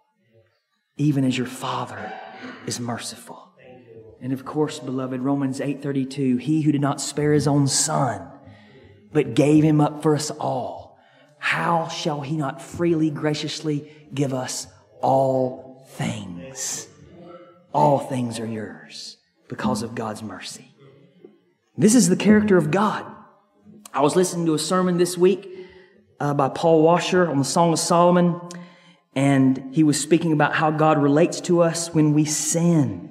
[0.98, 2.14] even as your Father
[2.68, 3.51] is merciful.
[4.22, 8.22] And of course, beloved, Romans 8:32, he who did not spare his own son,
[9.12, 11.00] but gave him up for us all,
[11.40, 14.68] how shall he not freely graciously give us
[15.02, 16.88] all things?
[17.74, 20.72] All things are yours because of God's mercy.
[21.78, 23.06] This is the character of God.
[23.94, 25.50] I was listening to a sermon this week
[26.20, 28.40] uh, by Paul Washer on the Song of Solomon,
[29.16, 33.11] and he was speaking about how God relates to us when we sin.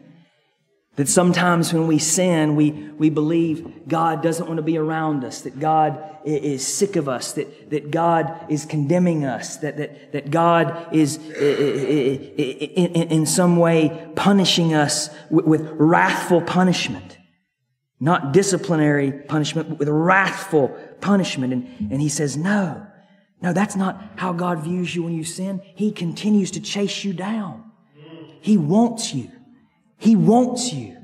[0.97, 5.43] That sometimes when we sin, we, we believe God doesn't want to be around us,
[5.43, 10.31] that God is sick of us, that, that God is condemning us, that, that, that
[10.31, 17.19] God is in, some way punishing us with, with wrathful punishment.
[18.01, 20.69] Not disciplinary punishment, but with wrathful
[21.01, 21.53] punishment.
[21.53, 22.87] And, and he says, no,
[23.41, 25.63] no, that's not how God views you when you sin.
[25.77, 27.71] He continues to chase you down.
[28.41, 29.31] He wants you.
[30.01, 30.97] He wants you.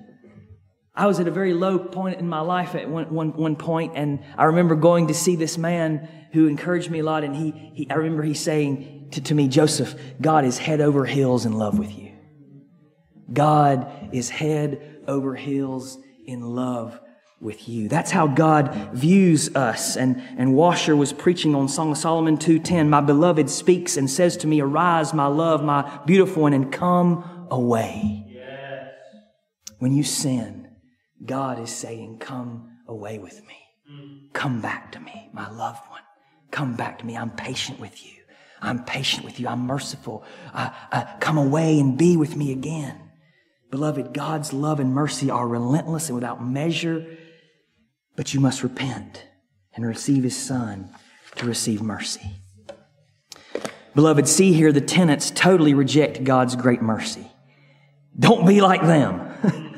[0.94, 3.92] I was at a very low point in my life at one, one, one point,
[3.94, 7.50] and I remember going to see this man who encouraged me a lot, and he,
[7.74, 11.52] he I remember he saying to, to me, Joseph, God is head over heels in
[11.52, 12.14] love with you.
[13.30, 16.98] God is head over heels in love
[17.38, 17.90] with you.
[17.90, 19.98] That's how God views us.
[19.98, 22.88] And, and Washer was preaching on Song of Solomon 2.10.
[22.88, 27.46] My beloved speaks and says to me, Arise, my love, my beautiful one, and come
[27.50, 28.25] away.
[29.86, 30.68] When you sin,
[31.24, 34.30] God is saying, Come away with me.
[34.32, 36.00] Come back to me, my loved one.
[36.50, 37.16] Come back to me.
[37.16, 38.10] I'm patient with you.
[38.60, 39.46] I'm patient with you.
[39.46, 40.24] I'm merciful.
[40.52, 42.98] Uh, uh, come away and be with me again.
[43.70, 47.06] Beloved, God's love and mercy are relentless and without measure,
[48.16, 49.24] but you must repent
[49.76, 50.90] and receive His Son
[51.36, 52.32] to receive mercy.
[53.94, 57.30] Beloved, see here the tenants totally reject God's great mercy.
[58.18, 59.25] Don't be like them.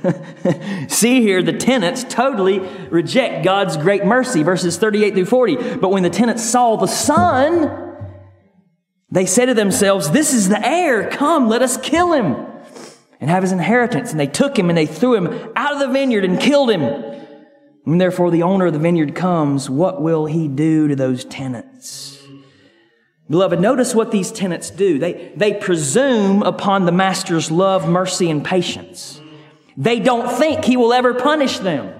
[0.88, 5.76] See here, the tenants totally reject God's great mercy, verses 38 through 40.
[5.76, 7.96] But when the tenants saw the son,
[9.10, 11.10] they said to themselves, This is the heir.
[11.10, 12.46] Come, let us kill him
[13.20, 14.10] and have his inheritance.
[14.10, 16.82] And they took him and they threw him out of the vineyard and killed him.
[17.84, 22.22] When therefore the owner of the vineyard comes, what will he do to those tenants?
[23.30, 24.98] Beloved, notice what these tenants do.
[24.98, 29.17] They, they presume upon the master's love, mercy, and patience.
[29.78, 31.94] They don't think he will ever punish them.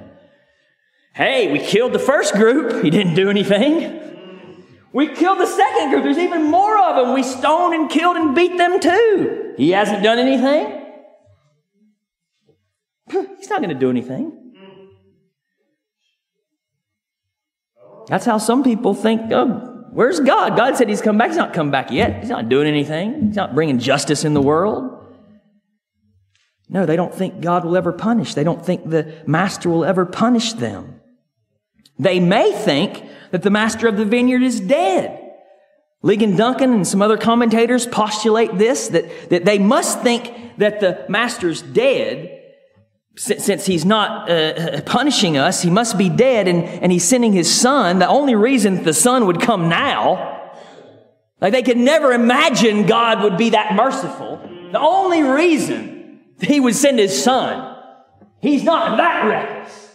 [1.15, 2.85] Hey, we killed the first group.
[2.85, 3.95] He didn't do anything.
[4.93, 6.03] We killed the second group.
[6.03, 7.15] There's even more of them.
[7.15, 9.55] We stoned and killed and beat them too.
[9.57, 10.87] He hasn't done anything.
[13.39, 14.35] He's not going to do anything.
[18.09, 20.57] That's how some people think, oh, Where's God?
[20.57, 21.29] God said he's come back.
[21.29, 22.21] He's not come back yet.
[22.21, 23.29] He's not doing anything.
[23.29, 25.08] He's not bringing justice in the world.
[26.69, 28.35] No, they don't think God will ever punish.
[28.35, 31.01] They don't think the master will ever punish them.
[31.99, 35.25] They may think that the master of the vineyard is dead.
[36.05, 41.05] Ligon Duncan and some other commentators postulate this, that, that they must think that the
[41.09, 42.35] master's dead
[43.19, 47.33] since he's not uh, uh, punishing us, he must be dead and, and he's sending
[47.33, 47.99] his son.
[47.99, 50.53] The only reason the son would come now,
[51.41, 54.37] like they could never imagine God would be that merciful.
[54.71, 55.98] The only reason
[56.41, 57.77] he would send his son,
[58.41, 59.89] he's not that reckless.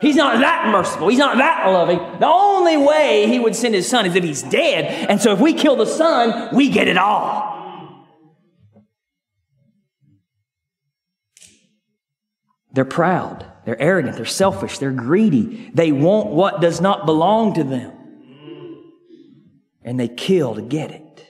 [0.00, 1.08] He's not that merciful.
[1.08, 1.98] He's not that loving.
[2.20, 5.08] The only way he would send his son is if he's dead.
[5.10, 7.58] And so if we kill the son, we get it all.
[12.72, 13.44] They're proud.
[13.64, 14.14] They're arrogant.
[14.14, 14.78] They're selfish.
[14.78, 15.68] They're greedy.
[15.74, 17.92] They want what does not belong to them.
[19.82, 21.26] And they kill to get it.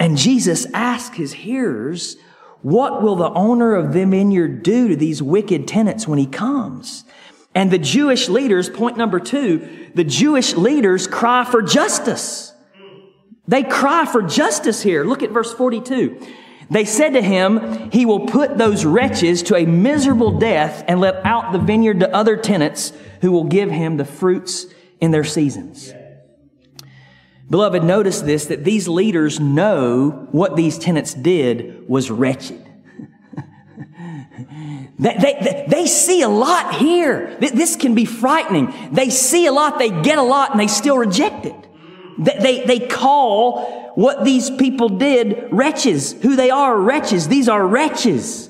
[0.00, 2.16] And Jesus asked his hearers,
[2.62, 7.04] What will the owner of the vineyard do to these wicked tenants when he comes?
[7.54, 12.52] And the Jewish leaders, point number two, the Jewish leaders cry for justice.
[13.48, 15.04] They cry for justice here.
[15.04, 16.20] Look at verse 42.
[16.70, 21.24] They said to him, He will put those wretches to a miserable death and let
[21.26, 22.92] out the vineyard to other tenants
[23.22, 24.66] who will give him the fruits
[25.00, 25.92] in their seasons.
[27.50, 32.64] Beloved, notice this that these leaders know what these tenants did was wretched.
[34.98, 37.36] they, they, they see a lot here.
[37.40, 38.72] This can be frightening.
[38.92, 41.56] They see a lot, they get a lot, and they still reject it.
[42.18, 46.12] They, they, they call what these people did wretches.
[46.22, 47.26] Who they are wretches.
[47.26, 48.48] These are wretches.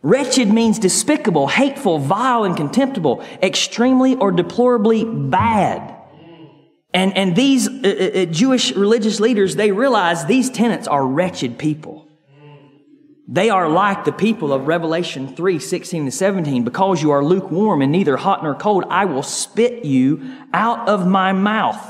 [0.00, 5.97] Wretched means despicable, hateful, vile, and contemptible, extremely or deplorably bad.
[6.98, 11.56] And, and these uh, uh, uh Jewish religious leaders, they realize these tenants are wretched
[11.56, 12.08] people.
[13.28, 16.64] They are like the people of Revelation 3, 16 to 17.
[16.64, 21.06] Because you are lukewarm and neither hot nor cold, I will spit you out of
[21.06, 21.84] my mouth.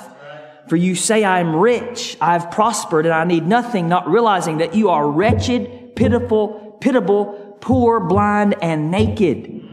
[0.69, 4.59] For you say, I am rich, I have prospered, and I need nothing, not realizing
[4.59, 9.68] that you are wretched, pitiful, pitiable, poor, blind, and naked.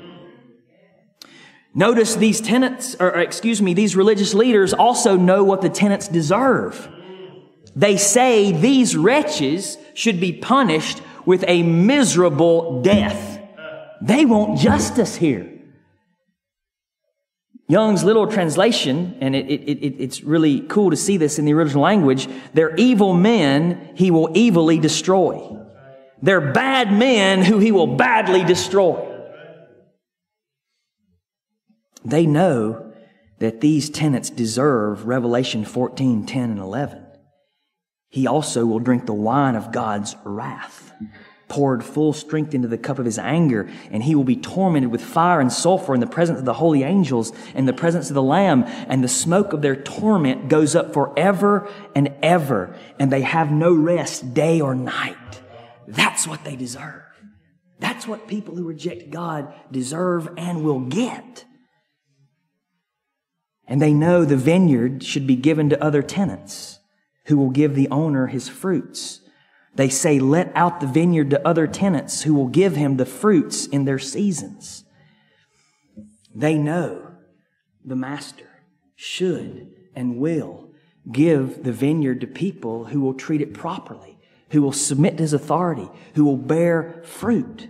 [1.78, 6.88] Notice these tenants, or excuse me, these religious leaders also know what the tenants deserve.
[7.76, 13.42] They say these wretches should be punished with a miserable death.
[14.02, 15.52] They want justice here.
[17.68, 21.54] Young's Literal Translation, and it, it, it, it's really cool to see this in the
[21.54, 25.60] original language, they're evil men he will evilly destroy.
[26.22, 29.15] They're bad men who he will badly destroy.
[32.06, 32.94] They know
[33.40, 37.06] that these tenants deserve Revelation 14, 10, and 11.
[38.10, 40.94] He also will drink the wine of God's wrath
[41.48, 45.02] poured full strength into the cup of his anger, and he will be tormented with
[45.02, 48.24] fire and sulfur in the presence of the holy angels and the presence of the
[48.24, 53.52] Lamb, and the smoke of their torment goes up forever and ever, and they have
[53.52, 55.42] no rest day or night.
[55.88, 57.04] That's what they deserve.
[57.80, 61.46] That's what people who reject God deserve and will get.
[63.68, 66.80] And they know the vineyard should be given to other tenants
[67.26, 69.22] who will give the owner his fruits.
[69.76, 73.66] They say, let out the vineyard to other tenants who will give him the fruits
[73.66, 74.84] in their seasons.
[76.34, 77.12] They know
[77.84, 78.48] the master
[78.96, 80.70] should and will
[81.12, 84.18] give the vineyard to people who will treat it properly,
[84.52, 87.70] who will submit to his authority, who will bear fruit.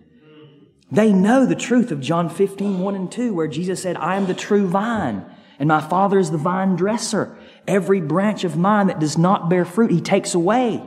[0.92, 4.28] They know the truth of John 15, 1 and 2, where Jesus said, I am
[4.28, 5.26] the true vine,
[5.60, 7.38] and my Father is the vine dresser.
[7.68, 10.84] Every branch of mine that does not bear fruit, he takes away.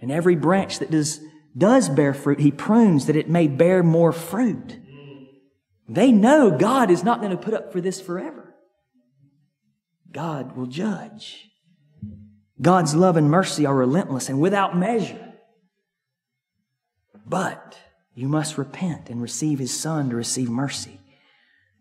[0.00, 1.20] And every branch that does,
[1.56, 4.78] does bear fruit, he prunes that it may bear more fruit.
[5.88, 8.54] They know God is not going to put up for this forever.
[10.10, 11.48] God will judge.
[12.60, 15.32] God's love and mercy are relentless and without measure.
[17.26, 17.78] But
[18.14, 20.98] you must repent and receive his son to receive mercy.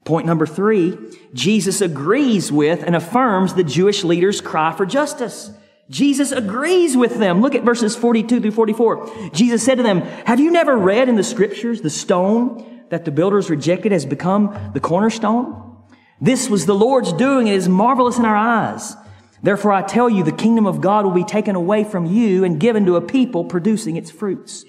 [0.03, 0.97] Point number three,
[1.33, 5.51] Jesus agrees with and affirms the Jewish leaders' cry for justice.
[5.89, 7.41] Jesus agrees with them.
[7.41, 9.29] Look at verses 42 through 44.
[9.33, 13.11] Jesus said to them, Have you never read in the scriptures the stone that the
[13.11, 15.77] builders rejected has become the cornerstone?
[16.19, 17.47] This was the Lord's doing.
[17.47, 18.95] It is marvelous in our eyes.
[19.43, 22.59] Therefore, I tell you, the kingdom of God will be taken away from you and
[22.59, 24.63] given to a people producing its fruits.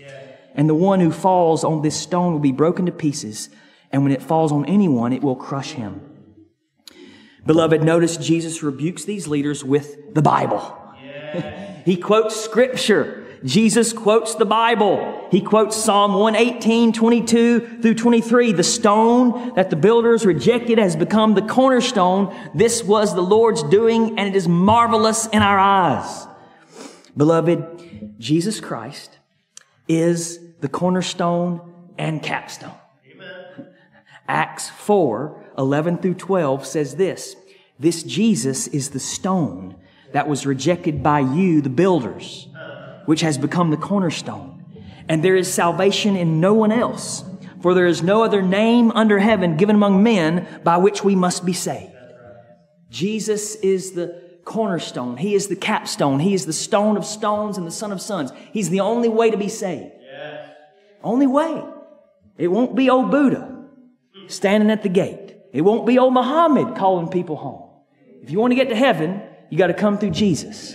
[0.54, 3.48] And the one who falls on this stone will be broken to pieces.
[3.92, 6.00] And when it falls on anyone, it will crush him.
[7.44, 10.78] Beloved, notice Jesus rebukes these leaders with the Bible.
[11.84, 13.18] he quotes scripture.
[13.44, 15.26] Jesus quotes the Bible.
[15.30, 18.52] He quotes Psalm 118, 22 through 23.
[18.52, 22.34] The stone that the builders rejected has become the cornerstone.
[22.54, 26.26] This was the Lord's doing and it is marvelous in our eyes.
[27.16, 29.18] Beloved, Jesus Christ
[29.88, 32.74] is the cornerstone and capstone.
[34.32, 37.36] Acts 4, 11 through 12 says this,
[37.78, 39.76] this Jesus is the stone
[40.12, 42.48] that was rejected by you, the builders
[43.04, 44.64] which has become the cornerstone.
[45.06, 47.24] And there is salvation in no one else,
[47.60, 51.44] for there is no other name under heaven given among men by which we must
[51.44, 51.92] be saved.
[52.88, 55.18] Jesus is the cornerstone.
[55.18, 56.20] He is the capstone.
[56.20, 58.32] He is the stone of stones and the son of sons.
[58.50, 59.92] He's the only way to be saved.
[60.00, 60.48] Yes.
[61.02, 61.62] Only way.
[62.38, 63.41] It won't be old Buddha
[64.32, 65.36] standing at the gate.
[65.52, 67.68] It won't be old Muhammad calling people home.
[68.22, 70.74] If you want to get to heaven, you got to come through Jesus.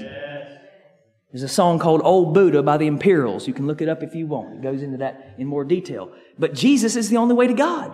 [1.31, 3.47] There's a song called Old Buddha by the Imperials.
[3.47, 4.55] You can look it up if you want.
[4.55, 6.11] It goes into that in more detail.
[6.39, 7.93] But Jesus is the only way to God.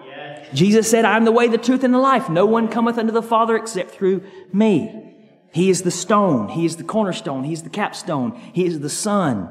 [0.53, 2.29] Jesus said, I'm the way, the truth, and the life.
[2.29, 5.15] No one cometh unto the Father except through me.
[5.51, 6.49] He is the stone.
[6.49, 7.43] He is the cornerstone.
[7.43, 8.39] He is the capstone.
[8.53, 9.49] He is the Son.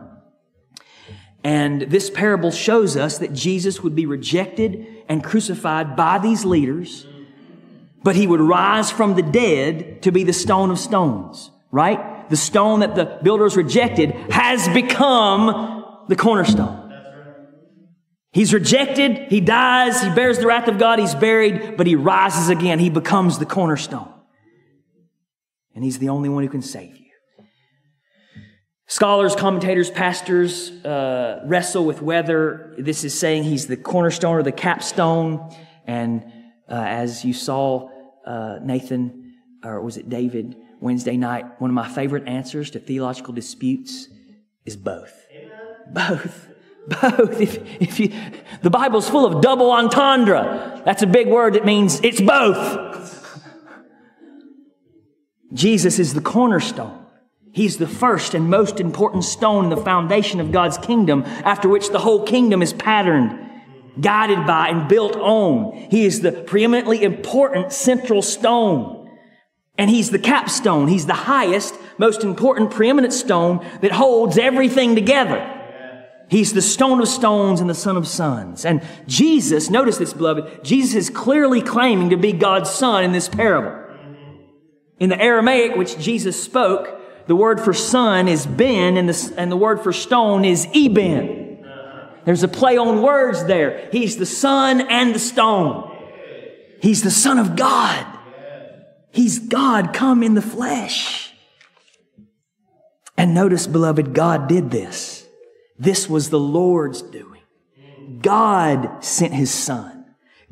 [1.45, 7.07] And this parable shows us that Jesus would be rejected and crucified by these leaders,
[8.03, 12.13] but he would rise from the dead to be the stone of stones, right?
[12.33, 16.91] the stone that the builders rejected has become the cornerstone.
[18.33, 22.49] He's rejected, he dies, he bears the wrath of God, he's buried, but he rises
[22.49, 22.79] again.
[22.79, 24.11] He becomes the cornerstone.
[25.75, 27.02] And he's the only one who can save you.
[28.93, 34.53] Scholars, commentators, pastors uh, wrestle with whether this is saying he's the cornerstone or the
[34.53, 35.51] capstone.
[35.87, 36.23] And
[36.69, 37.89] uh, as you saw,
[38.27, 39.33] uh, Nathan,
[39.65, 44.09] or was it David, Wednesday night, one of my favorite answers to theological disputes
[44.67, 45.27] is both.
[45.91, 46.49] Both.
[46.87, 47.41] Both.
[47.41, 48.13] If, if you,
[48.61, 50.83] the Bible's full of double entendre.
[50.85, 53.41] That's a big word that means it's both.
[55.55, 57.02] Jesus is the cornerstone.
[57.53, 61.91] He's the first and most important stone in the foundation of God's kingdom, after which
[61.91, 63.39] the whole kingdom is patterned,
[64.01, 65.75] guided by, and built on.
[65.91, 69.11] He is the preeminently important central stone.
[69.77, 70.89] And he's the capstone.
[70.89, 75.61] He's the highest, most important, preeminent stone that holds everything together.
[76.31, 78.65] He's the stone of stones and the son of sons.
[78.65, 83.29] And Jesus, notice this, beloved, Jesus is clearly claiming to be God's son in this
[83.29, 83.79] parable.
[84.99, 89.51] In the Aramaic, which Jesus spoke, the word for son is ben and the, and
[89.51, 91.65] the word for stone is eben.
[92.25, 93.89] There's a play on words there.
[93.91, 95.91] He's the son and the stone.
[96.81, 98.07] He's the son of God.
[99.11, 101.33] He's God come in the flesh.
[103.17, 105.27] And notice, beloved, God did this.
[105.79, 107.43] This was the Lord's doing.
[108.21, 110.07] God sent his son.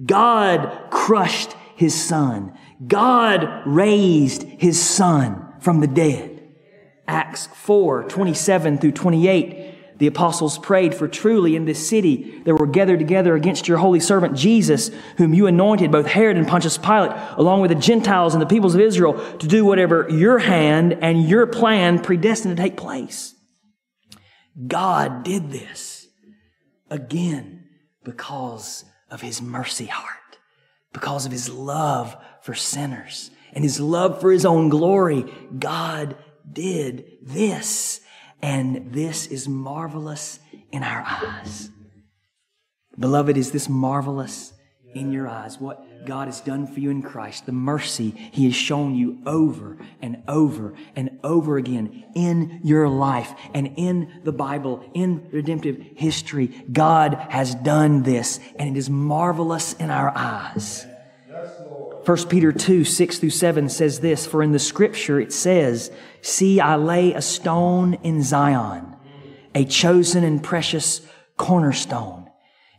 [0.04, 2.56] God crushed his son.
[2.86, 6.30] God raised his son from the dead.
[7.11, 12.66] Acts 4, 27 through 28 the apostles prayed for truly in this city there were
[12.66, 17.12] gathered together against your holy servant Jesus, whom you anointed, both Herod and Pontius Pilate,
[17.36, 21.28] along with the Gentiles and the peoples of Israel, to do whatever your hand and
[21.28, 23.34] your plan predestined to take place.
[24.66, 26.08] God did this
[26.88, 27.68] again
[28.02, 30.38] because of his mercy heart,
[30.94, 35.30] because of his love for sinners and his love for his own glory.
[35.58, 36.16] God
[36.53, 38.01] did this
[38.42, 40.40] and this is marvelous
[40.72, 41.70] in our eyes.
[42.98, 44.53] Beloved, is this marvelous
[44.94, 45.59] in your eyes?
[45.59, 49.76] What God has done for you in Christ, the mercy He has shown you over
[50.01, 56.64] and over and over again in your life and in the Bible, in redemptive history.
[56.72, 60.86] God has done this, and it is marvelous in our eyes.
[62.05, 65.90] 1 Peter 2, 6 through 7 says this, For in the scripture it says,
[66.22, 68.96] See, I lay a stone in Zion,
[69.55, 71.03] a chosen and precious
[71.36, 72.30] cornerstone,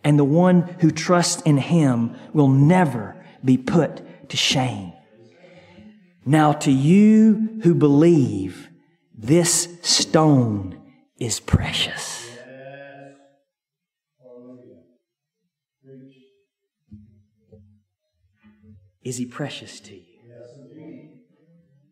[0.04, 4.94] and the one who trusts in him will never be put to shame.
[6.26, 8.70] Now to you who believe,
[9.16, 10.82] this stone
[11.20, 12.11] is precious.
[19.04, 20.04] Is he precious to you?
[20.28, 21.10] Yes,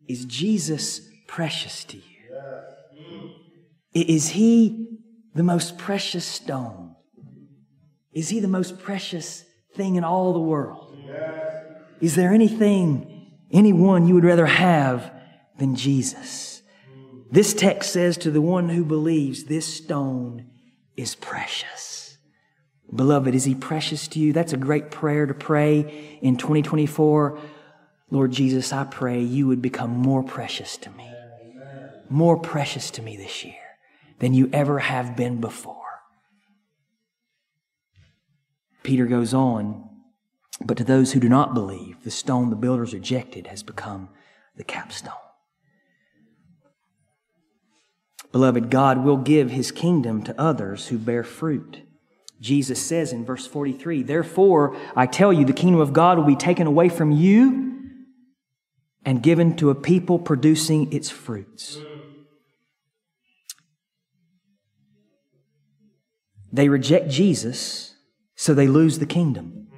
[0.08, 2.02] Is Jesus precious to you?
[3.92, 4.08] Yes.
[4.08, 4.98] Is he
[5.34, 6.94] the most precious stone?
[8.12, 9.44] Is he the most precious
[9.74, 10.96] thing in all the world?
[11.06, 11.54] Yes.
[12.00, 15.12] Is there anything anyone you would rather have
[15.58, 16.62] than Jesus.
[17.30, 20.50] This text says to the one who believes, this stone
[20.96, 22.09] is precious.
[22.94, 24.32] Beloved, is he precious to you?
[24.32, 27.38] That's a great prayer to pray in 2024.
[28.10, 31.08] Lord Jesus, I pray you would become more precious to me,
[32.08, 33.54] more precious to me this year
[34.18, 35.76] than you ever have been before.
[38.82, 39.88] Peter goes on,
[40.60, 44.08] but to those who do not believe, the stone the builders rejected has become
[44.56, 45.14] the capstone.
[48.32, 51.82] Beloved, God will give his kingdom to others who bear fruit.
[52.40, 56.36] Jesus says in verse 43, Therefore, I tell you, the kingdom of God will be
[56.36, 57.70] taken away from you
[59.04, 61.78] and given to a people producing its fruits.
[66.52, 67.94] They reject Jesus,
[68.34, 69.68] so they lose the kingdom.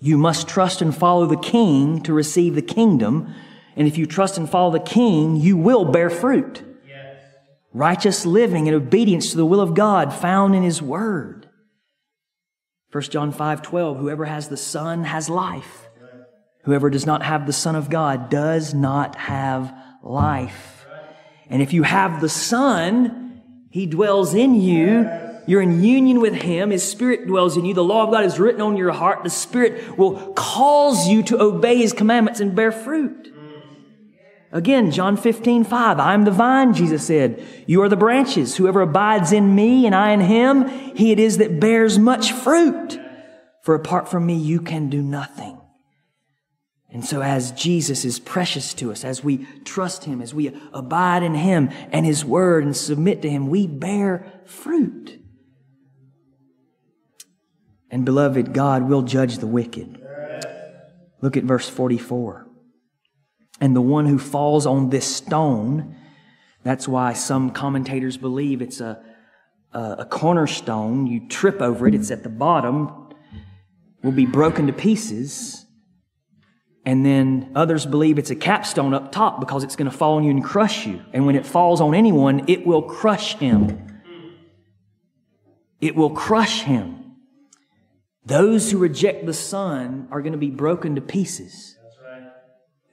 [0.00, 3.34] You must trust and follow the king to receive the kingdom.
[3.76, 6.62] And if you trust and follow the king, you will bear fruit.
[6.86, 7.16] Yes.
[7.72, 11.45] Righteous living and obedience to the will of God found in his word.
[12.92, 15.88] 1 John 5 12, whoever has the Son has life.
[16.64, 19.72] Whoever does not have the Son of God does not have
[20.02, 20.86] life.
[21.48, 25.08] And if you have the Son, He dwells in you.
[25.46, 26.70] You're in union with Him.
[26.70, 27.74] His Spirit dwells in you.
[27.74, 29.22] The law of God is written on your heart.
[29.22, 33.32] The Spirit will cause you to obey His commandments and bear fruit.
[34.52, 35.98] Again, John 15, 5.
[35.98, 37.44] I am the vine, Jesus said.
[37.66, 38.56] You are the branches.
[38.56, 42.98] Whoever abides in me and I in him, he it is that bears much fruit.
[43.62, 45.60] For apart from me, you can do nothing.
[46.88, 51.22] And so, as Jesus is precious to us, as we trust Him, as we abide
[51.22, 55.20] in Him and His Word and submit to Him, we bear fruit.
[57.90, 60.00] And beloved, God will judge the wicked.
[61.20, 62.45] Look at verse 44.
[63.60, 65.96] And the one who falls on this stone,
[66.62, 69.02] that's why some commentators believe it's a,
[69.72, 71.06] a, a cornerstone.
[71.06, 73.14] You trip over it, it's at the bottom,
[74.02, 75.66] will be broken to pieces
[76.86, 80.24] and then others believe it's a capstone up top because it's going to fall on
[80.24, 81.02] you and crush you.
[81.12, 84.00] And when it falls on anyone, it will crush him.
[85.80, 87.16] It will crush him.
[88.24, 91.75] Those who reject the Son are going to be broken to pieces.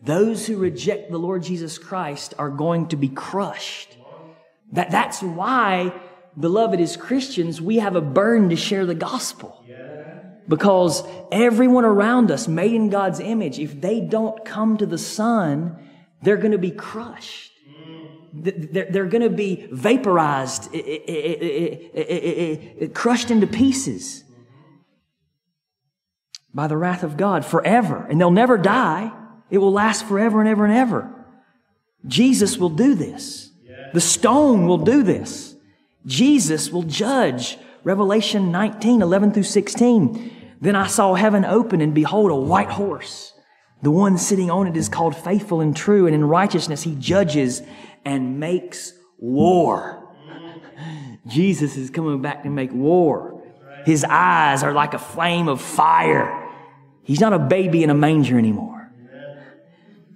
[0.04, 3.98] Those who reject the Lord Jesus Christ are going to be crushed.
[4.74, 5.94] That, that's why,
[6.38, 9.64] beloved, as Christians, we have a burden to share the gospel.
[10.46, 15.78] Because everyone around us, made in God's image, if they don't come to the Son,
[16.22, 17.52] they're going to be crushed.
[18.34, 20.64] They're going to be vaporized,
[22.94, 24.26] crushed into pieces
[26.54, 28.06] by the wrath of God forever.
[28.10, 29.14] And they'll never die.
[29.50, 31.14] It will last forever and ever and ever.
[32.08, 33.52] Jesus will do this.
[33.94, 35.56] The stone will do this.
[36.06, 40.32] Jesus will judge Revelation 19, 11 through 16.
[40.60, 43.34] Then I saw heaven open, and behold, a white horse.
[43.82, 47.62] The one sitting on it is called faithful and true, and in righteousness he judges
[48.06, 50.00] and makes war.
[51.28, 53.42] Jesus is coming back to make war.
[53.86, 56.50] His eyes are like a flame of fire.
[57.04, 58.73] He's not a baby in a manger anymore.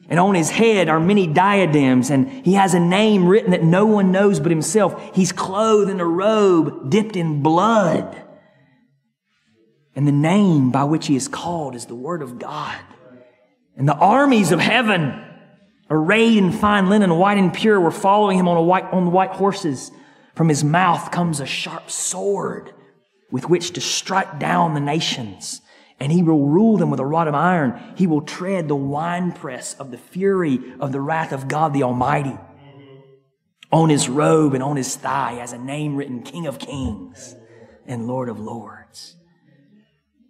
[0.10, 3.86] And on his head are many diadems, and he has a name written that no
[3.86, 5.14] one knows but himself.
[5.14, 8.16] He's clothed in a robe dipped in blood.
[9.96, 12.80] And the name by which he is called is the Word of God.
[13.76, 15.24] And the armies of heaven,
[15.90, 19.32] arrayed in fine linen, white and pure, were following him on, a white, on white
[19.32, 19.92] horses.
[20.36, 22.72] From his mouth comes a sharp sword
[23.30, 25.62] with which to strike down the nations
[26.00, 27.80] and he will rule them with a rod of iron.
[27.96, 32.38] He will tread the winepress of the fury of the wrath of God the Almighty.
[33.72, 37.36] On his robe and on his thigh has a name written King of Kings
[37.86, 39.16] and Lord of Lords.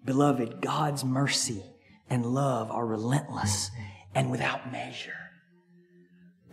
[0.06, 1.64] Beloved, God's mercy
[2.10, 3.70] and love are relentless
[4.16, 5.14] and without measure.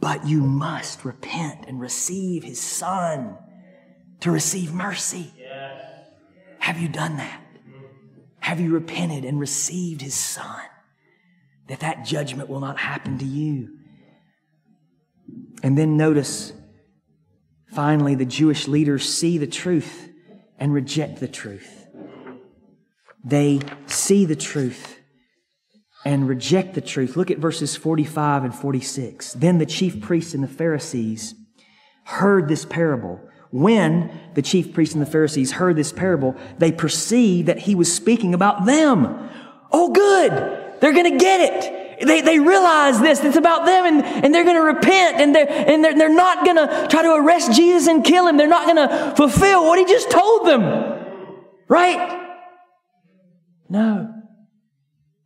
[0.01, 3.39] But you must repent and receive his son
[4.21, 5.33] to receive mercy.
[6.59, 7.44] Have you done that?
[8.45, 10.61] Have you repented and received his son?
[11.69, 13.79] That that judgment will not happen to you.
[15.63, 16.53] And then notice,
[17.73, 20.11] finally, the Jewish leaders see the truth
[20.59, 21.87] and reject the truth.
[23.25, 24.99] They see the truth
[26.05, 27.17] and reject the truth.
[27.17, 29.33] Look at verses 45 and 46.
[29.33, 31.35] Then the chief priests and the Pharisees
[32.05, 37.47] heard this parable when the chief priests and the Pharisees heard this parable, they perceived
[37.47, 39.31] that he was speaking about them.
[39.71, 40.81] Oh, good.
[40.81, 42.05] They're going to get it.
[42.05, 43.23] They, they realize this.
[43.23, 46.45] It's about them and, and they're going to repent and they're, and they're, they're not
[46.45, 48.37] going to try to arrest Jesus and kill him.
[48.37, 51.05] They're not going to fulfill what he just told them.
[51.69, 52.27] Right?
[53.69, 54.13] No.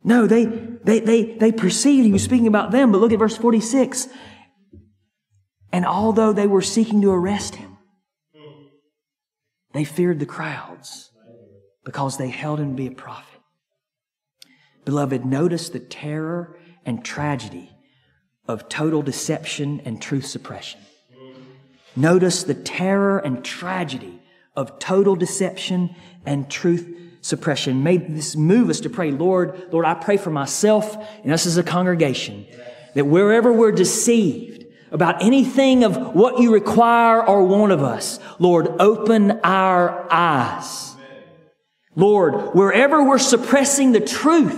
[0.03, 3.35] No, they, they, they, they perceived he was speaking about them, but look at verse
[3.35, 4.07] 46.
[5.71, 7.69] And although they were seeking to arrest him,
[9.73, 11.11] they feared the crowds
[11.85, 13.39] because they held him to be a prophet.
[14.85, 17.71] Beloved, notice the terror and tragedy
[18.47, 20.81] of total deception and truth suppression.
[21.95, 24.19] Notice the terror and tragedy
[24.55, 25.95] of total deception
[26.25, 26.87] and truth
[27.21, 27.83] suppression.
[27.83, 31.57] May this move us to pray, Lord, Lord, I pray for myself and us as
[31.57, 32.45] a congregation
[32.95, 34.48] that wherever we're deceived
[34.91, 40.95] about anything of what you require or want of us, Lord, open our eyes.
[41.95, 44.57] Lord, wherever we're suppressing the truth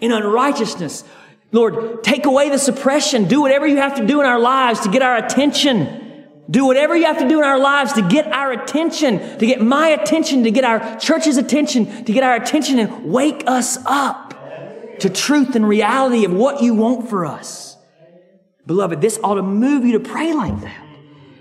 [0.00, 1.04] in unrighteousness,
[1.52, 3.26] Lord, take away the suppression.
[3.26, 6.26] Do whatever you have to do in our lives to get our attention.
[6.50, 9.60] Do whatever you have to do in our lives to get our attention, to get
[9.60, 14.34] my attention, to get our church's attention, to get our attention and wake us up
[15.00, 17.67] to truth and reality of what you want for us.
[18.68, 20.84] Beloved, this ought to move you to pray like that.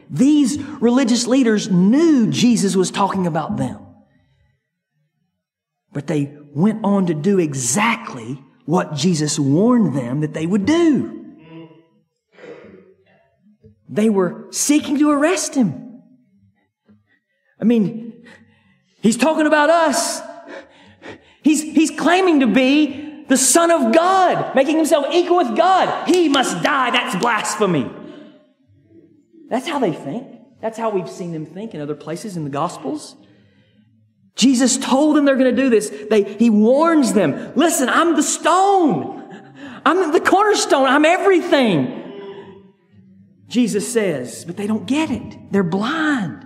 [0.09, 3.86] These religious leaders knew Jesus was talking about them.
[5.91, 11.36] But they went on to do exactly what Jesus warned them that they would do.
[13.89, 16.01] They were seeking to arrest him.
[17.59, 18.25] I mean,
[19.01, 20.21] he's talking about us.
[21.43, 26.07] He's, he's claiming to be the Son of God, making himself equal with God.
[26.07, 26.91] He must die.
[26.91, 27.89] That's blasphemy.
[29.49, 30.28] That's how they think.
[30.61, 33.15] That's how we've seen them think in other places in the Gospels.
[34.36, 35.91] Jesus told them they're going to do this.
[36.09, 39.23] They, he warns them, listen, I'm the stone.
[39.86, 40.86] I'm the cornerstone.
[40.86, 42.03] I'm everything.
[43.47, 45.51] Jesus says, but they don't get it.
[45.51, 46.43] They're blind.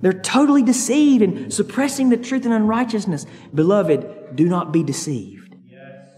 [0.00, 3.26] They're totally deceived and suppressing the truth and unrighteousness.
[3.54, 5.43] Beloved, do not be deceived.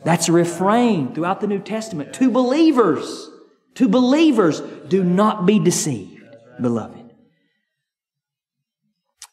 [0.06, 2.14] That's a refrain throughout the New Testament.
[2.14, 3.28] To believers,
[3.74, 6.22] to believers, do not be deceived,
[6.60, 7.12] beloved.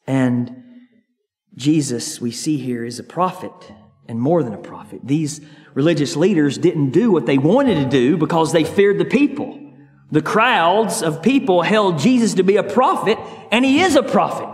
[0.08, 0.64] And
[1.56, 3.54] Jesus, we see here, is a prophet
[4.08, 5.02] and more than a prophet.
[5.04, 5.42] These
[5.76, 9.60] religious leaders didn't do what they wanted to do because they feared the people.
[10.10, 13.20] The crowds of people held Jesus to be a prophet,
[13.52, 14.50] and he is a prophet.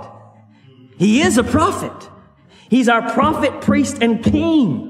[0.98, 2.10] He is a prophet.
[2.70, 4.89] He's our prophet, priest, and king.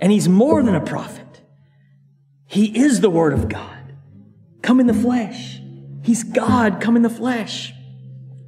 [0.00, 1.42] And he's more than a prophet.
[2.46, 3.94] He is the Word of God,
[4.62, 5.60] come in the flesh.
[6.02, 7.72] He's God, come in the flesh.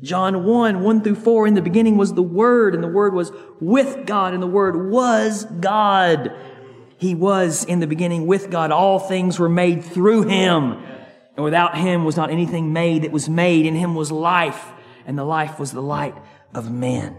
[0.02, 3.30] John 1, 1 through 4, in the beginning was the Word, and the Word was
[3.60, 6.32] with God, and the Word was God.
[6.96, 8.72] He was in the beginning with God.
[8.72, 10.82] All things were made through Him
[11.36, 13.66] and without him was not anything made that was made.
[13.66, 14.72] In him was life,
[15.06, 16.14] and the life was the light
[16.54, 17.16] of men.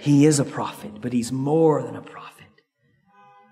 [0.00, 2.39] He is a prophet, but he's more than a prophet.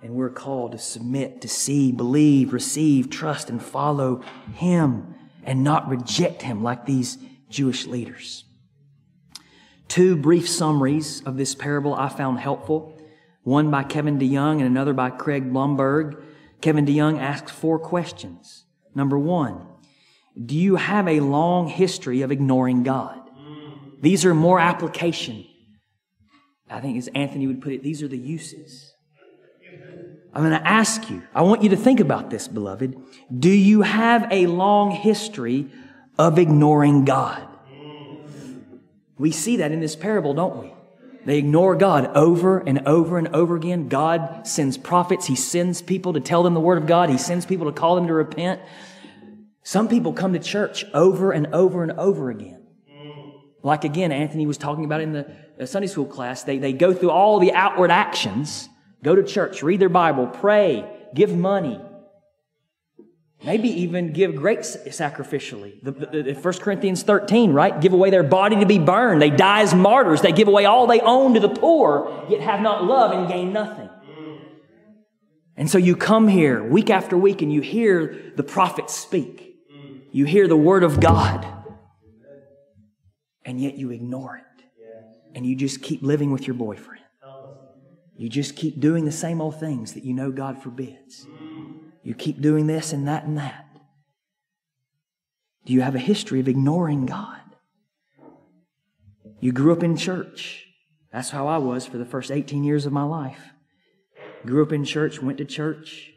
[0.03, 4.23] And we're called to submit, to see, believe, receive, trust, and follow
[4.55, 7.19] him and not reject him like these
[7.49, 8.45] Jewish leaders.
[9.89, 13.01] Two brief summaries of this parable I found helpful.
[13.43, 16.23] One by Kevin DeYoung and another by Craig Blomberg.
[16.61, 18.67] Kevin DeYoung asks four questions.
[18.95, 19.67] Number one,
[20.45, 23.19] do you have a long history of ignoring God?
[24.01, 25.47] These are more application.
[26.71, 28.88] I think as Anthony would put it, these are the uses.
[30.39, 32.95] I'm going to ask you, I want you to think about this, beloved.
[33.37, 35.67] Do you have a long history
[36.17, 37.45] of ignoring God?
[39.19, 40.73] We see that in this parable, don't we?
[41.25, 43.89] They ignore God over and over and over again.
[43.89, 45.27] God sends prophets.
[45.27, 47.11] He sends people to tell them the word of God.
[47.11, 48.61] He sends people to call them to repent.
[49.65, 52.65] Some people come to church over and over and over again.
[53.65, 57.11] Like again, Anthony was talking about in the Sunday school class, they, they go through
[57.11, 58.69] all the outward actions,
[59.03, 61.81] go to church, read their Bible, pray, give money,
[63.45, 65.83] maybe even give great sacrificially.
[65.83, 67.81] The, the, the 1 Corinthians 13, right?
[67.81, 69.23] Give away their body to be burned.
[69.23, 70.23] They die as martyrs.
[70.23, 73.53] They give away all they own to the poor, yet have not love and gain
[73.53, 73.89] nothing.
[75.57, 79.57] And so you come here week after week and you hear the prophets speak.
[80.13, 81.47] You hear the word of God,
[83.45, 84.45] and yet you ignore it.
[85.35, 87.03] And you just keep living with your boyfriend.
[88.19, 91.25] You just keep doing the same old things that you know God forbids.
[92.03, 93.65] You keep doing this and that and that.
[95.65, 97.41] Do you have a history of ignoring God?
[99.41, 100.67] You grew up in church.
[101.13, 103.53] That's how I was for the first 18 years of my life.
[104.45, 106.11] Grew up in church, went to church,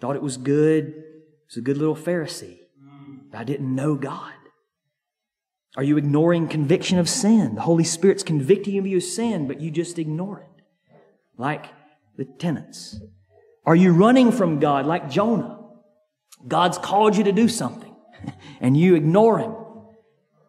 [0.00, 1.02] thought it was good,
[1.48, 2.58] was a good little Pharisee.
[3.32, 4.34] But I didn't know God.
[5.76, 7.56] Are you ignoring conviction of sin?
[7.56, 10.49] The Holy Spirit's convicting you of sin, but you just ignore it.
[11.40, 11.64] Like
[12.18, 13.00] the tenants.
[13.64, 15.58] Are you running from God like Jonah?
[16.46, 17.96] God's called you to do something
[18.60, 19.54] and you ignore Him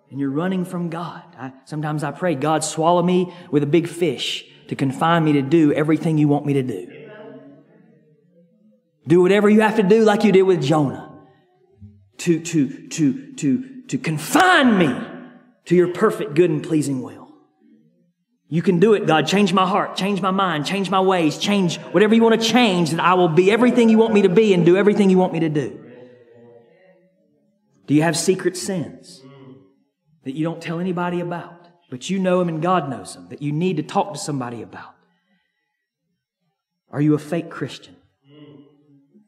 [0.10, 1.24] and you're running from God.
[1.38, 5.42] I, sometimes I pray, God, swallow me with a big fish to confine me to
[5.42, 7.08] do everything you want me to do.
[9.08, 11.10] Do whatever you have to do like you did with Jonah
[12.18, 14.94] to, to, to, to, to confine me
[15.66, 17.21] to your perfect, good, and pleasing will.
[18.54, 19.28] You can do it, God.
[19.28, 22.92] Change my heart, change my mind, change my ways, change whatever you want to change,
[22.92, 25.32] that I will be everything you want me to be and do everything you want
[25.32, 25.80] me to do.
[27.88, 29.22] Do you have secret sins
[30.26, 33.42] that you don't tell anybody about, but you know them and God knows them, that
[33.42, 34.96] you need to talk to somebody about?
[36.92, 37.96] Are you a fake Christian?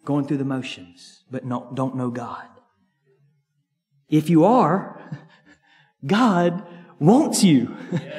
[0.03, 2.45] Going through the motions, but no, don't know God?
[4.09, 5.01] If you are,
[6.05, 6.67] God
[6.99, 7.73] wants you.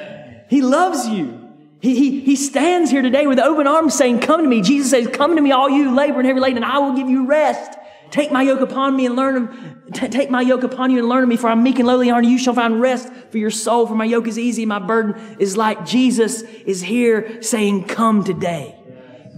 [0.55, 1.51] he loves you.
[1.81, 4.61] He, he, he stands here today with open arms saying, Come to me.
[4.61, 7.09] Jesus says, Come to me, all you labor and heavy laden, and I will give
[7.09, 7.77] you rest.
[8.09, 11.09] Take my yoke upon me and learn of, t- take my yoke upon you and
[11.09, 13.49] learn of me, for I'm meek and lowly and you shall find rest for your
[13.49, 15.85] soul, for my yoke is easy, my burden is light.
[15.85, 18.79] Jesus is here saying, Come today.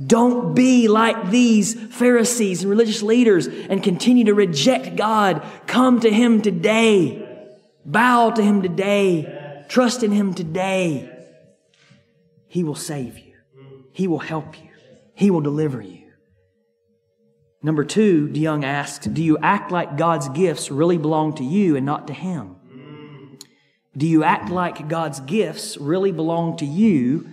[0.06, 5.44] Don't be like these Pharisees and religious leaders and continue to reject God.
[5.66, 7.28] Come to Him today.
[7.84, 9.37] Bow to Him today.
[9.68, 11.10] Trust in Him today.
[12.48, 13.34] He will save you.
[13.92, 14.70] He will help you.
[15.14, 16.08] He will deliver you.
[17.64, 21.86] Number two, DeYoung asked, Do you act like God's gifts really belong to you and
[21.86, 22.56] not to Him?
[23.98, 27.28] Do you act like God's gifts really belong to you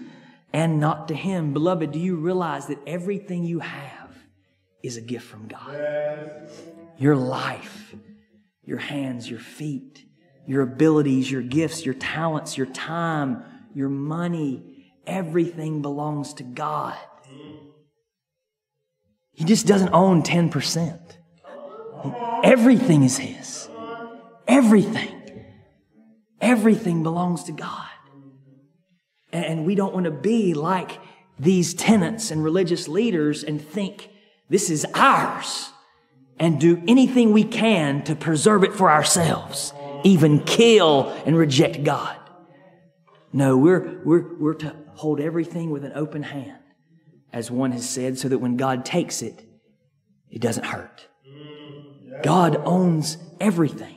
[0.53, 1.53] and not to Him?
[1.53, 4.17] Beloved, do you realize that everything you have
[4.83, 6.49] is a gift from God?
[6.97, 7.95] Your life,
[8.65, 10.07] your hands, your feet,
[10.47, 13.43] your abilities, your gifts, your talents, your time,
[13.75, 16.97] your money, everything belongs to God.
[19.33, 21.01] He just doesn't own 10%.
[22.45, 23.69] Everything is His.
[24.47, 25.45] Everything.
[26.41, 27.89] Everything belongs to God.
[29.33, 31.01] And we don't want to be like
[31.39, 34.11] these tenants and religious leaders and think
[34.49, 35.71] this is ours
[36.39, 39.73] and do anything we can to preserve it for ourselves,
[40.05, 42.17] even kill and reject God.
[43.33, 46.59] No, we're, we're, we're to hold everything with an open hand
[47.35, 49.45] as one has said, so that when God takes it,
[50.31, 51.09] it doesn't hurt.
[52.23, 53.97] God owns everything.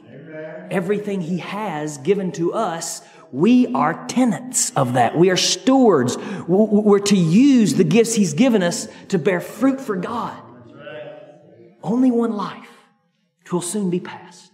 [0.72, 5.16] Everything He has given to us, we are tenants of that.
[5.16, 6.18] We are stewards.
[6.48, 10.42] We're to use the gifts He's given us to bear fruit for God.
[11.84, 12.68] Only one life.
[13.46, 14.47] Twill soon be past.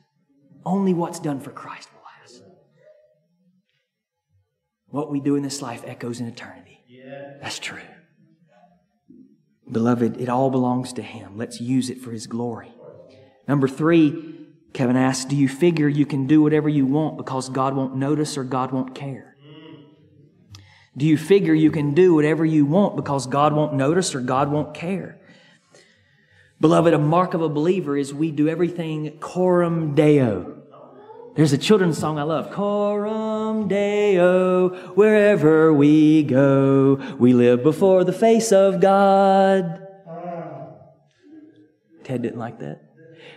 [0.65, 2.43] Only what's done for Christ will last.
[4.87, 6.79] What we do in this life echoes in eternity.
[7.41, 7.81] That's true.
[9.71, 11.37] Beloved, it all belongs to Him.
[11.37, 12.71] Let's use it for His glory.
[13.47, 17.75] Number three, Kevin asks, Do you figure you can do whatever you want because God
[17.75, 19.35] won't notice or God won't care?
[20.95, 24.51] Do you figure you can do whatever you want because God won't notice or God
[24.51, 25.19] won't care?
[26.63, 30.63] Beloved, a mark of a believer is we do everything coram deo.
[31.35, 32.51] There's a children's song I love.
[32.51, 39.85] Coram Deo, wherever we go, we live before the face of God.
[42.05, 42.79] Ted didn't like that.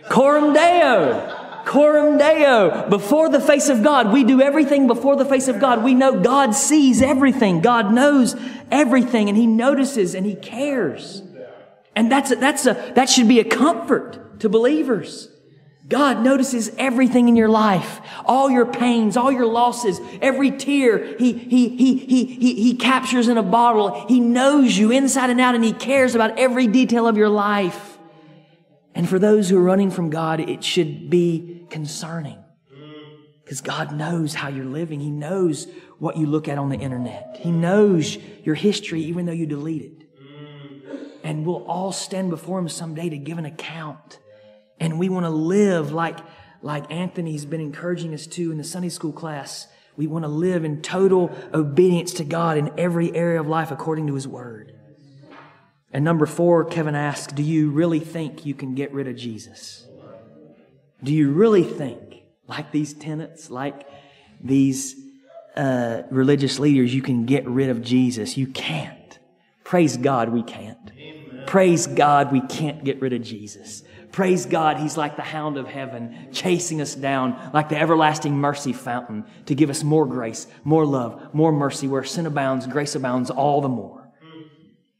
[0.09, 4.13] Coram Deo, Coram Deo, before the face of God.
[4.13, 5.83] We do everything before the face of God.
[5.83, 7.59] We know God sees everything.
[7.59, 8.37] God knows
[8.71, 11.23] everything and He notices and He cares.
[11.97, 15.29] And that's a, that's a, that should be a comfort to believers.
[15.87, 21.33] God notices everything in your life, all your pains, all your losses, every tear he,
[21.33, 24.05] he, he, he, he, he captures in a bottle.
[24.07, 27.97] He knows you inside and out and he cares about every detail of your life.
[28.93, 32.37] And for those who are running from God, it should be concerning
[33.43, 34.99] because God knows how you're living.
[34.99, 35.67] He knows
[35.97, 37.37] what you look at on the internet.
[37.39, 39.96] He knows your history, even though you delete it.
[41.27, 44.17] And we'll all stand before him someday to give an account.
[44.79, 46.17] And we want to live like,
[46.61, 49.67] like Anthony's been encouraging us to in the Sunday school class.
[49.97, 54.07] We want to live in total obedience to God in every area of life according
[54.07, 54.73] to His Word.
[55.91, 59.85] And number four, Kevin asked, Do you really think you can get rid of Jesus?
[61.03, 63.85] Do you really think, like these tenants, like
[64.41, 64.95] these
[65.57, 68.37] uh, religious leaders, you can get rid of Jesus?
[68.37, 69.19] You can't.
[69.65, 70.93] Praise God, we can't.
[71.47, 73.83] Praise God, we can't get rid of Jesus.
[74.11, 78.73] Praise God, He's like the hound of heaven, chasing us down like the everlasting mercy
[78.73, 81.87] fountain to give us more grace, more love, more mercy.
[81.87, 84.11] Where sin abounds, grace abounds all the more.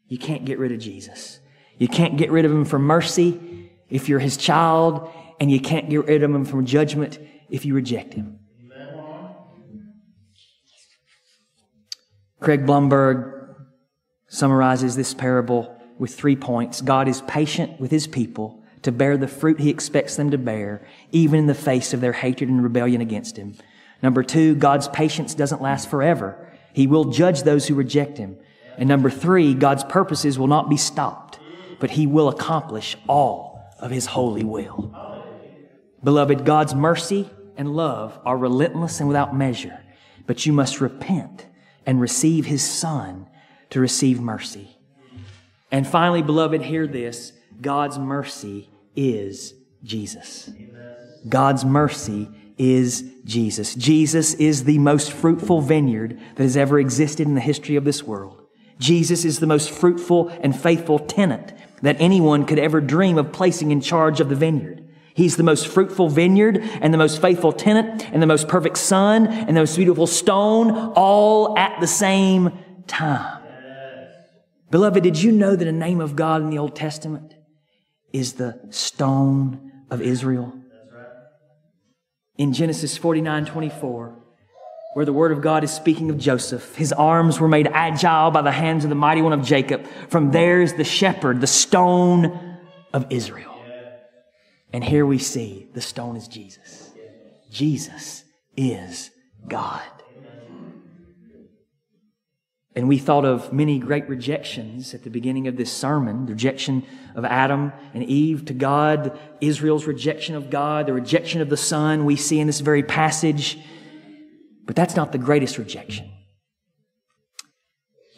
[0.08, 1.39] You can't get rid of Jesus.
[1.78, 5.89] You can't get rid of Him from mercy if you're His child, and you can't
[5.89, 7.20] get rid of Him from judgment
[7.50, 8.39] if you reject Him.
[12.39, 13.56] Craig Blomberg
[14.28, 16.82] summarizes this parable with three points.
[16.82, 20.86] God is patient with his people to bear the fruit he expects them to bear,
[21.12, 23.56] even in the face of their hatred and rebellion against him.
[24.02, 26.52] Number two, God's patience doesn't last forever.
[26.74, 28.38] He will judge those who reject him.
[28.78, 31.39] And number three, God's purposes will not be stopped,
[31.80, 34.93] but he will accomplish all of his holy will.
[36.04, 39.84] Beloved, God's mercy and love are relentless and without measure,
[40.28, 41.48] but you must repent
[41.86, 43.28] and receive his son
[43.72, 44.76] to receive mercy.
[45.72, 47.34] And finally, beloved, hear this.
[47.61, 49.53] God's mercy is
[49.84, 50.49] Jesus.
[51.28, 53.76] God's mercy is Jesus.
[53.76, 58.03] Jesus is the most fruitful vineyard that has ever existed in the history of this
[58.03, 58.43] world.
[58.80, 63.72] Jesus is the most fruitful and faithful tenant that anyone could ever dream of placing
[63.72, 64.84] in charge of the vineyard.
[65.13, 69.28] He's the most fruitful vineyard and the most faithful tenant and the most perfect son
[69.28, 72.51] and the most beautiful stone all at the same
[72.86, 73.41] time.
[74.70, 77.36] Beloved, did you know that the name of God in the Old Testament
[78.11, 80.53] is the stone of Israel?
[82.38, 84.15] In Genesis 49 24,
[84.93, 86.76] where the word of God is speaking of Joseph.
[86.76, 89.86] His arms were made agile by the hands of the mighty one of Jacob.
[90.09, 92.57] From there is the shepherd, the stone
[92.93, 93.57] of Israel.
[94.74, 96.91] And here we see the stone is Jesus.
[97.49, 98.24] Jesus
[98.55, 99.11] is
[99.47, 99.97] God.
[102.78, 106.86] And we thought of many great rejections at the beginning of this sermon the rejection
[107.15, 112.05] of Adam and Eve to God, Israel's rejection of God, the rejection of the Son
[112.05, 113.57] we see in this very passage.
[114.63, 116.11] But that's not the greatest rejection.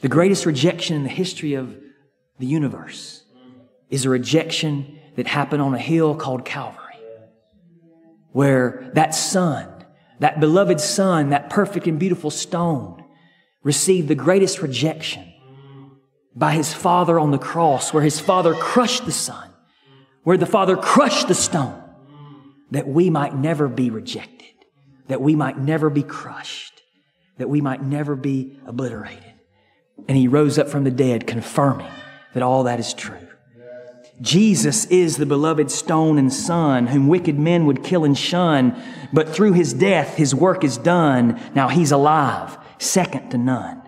[0.01, 1.77] The greatest rejection in the history of
[2.37, 3.23] the universe
[3.89, 6.99] is a rejection that happened on a hill called Calvary,
[8.33, 9.85] where that son,
[10.19, 13.05] that beloved son, that perfect and beautiful stone,
[13.63, 15.25] received the greatest rejection
[16.35, 19.49] by his father on the cross, where his father crushed the son,
[20.23, 21.83] where the father crushed the stone,
[22.71, 24.53] that we might never be rejected,
[25.07, 26.81] that we might never be crushed,
[27.37, 29.33] that we might never be obliterated.
[30.07, 31.91] And he rose up from the dead, confirming
[32.33, 33.27] that all that is true.
[34.21, 38.81] Jesus is the beloved stone and son whom wicked men would kill and shun,
[39.13, 41.39] but through his death, his work is done.
[41.55, 43.81] Now he's alive, second to none.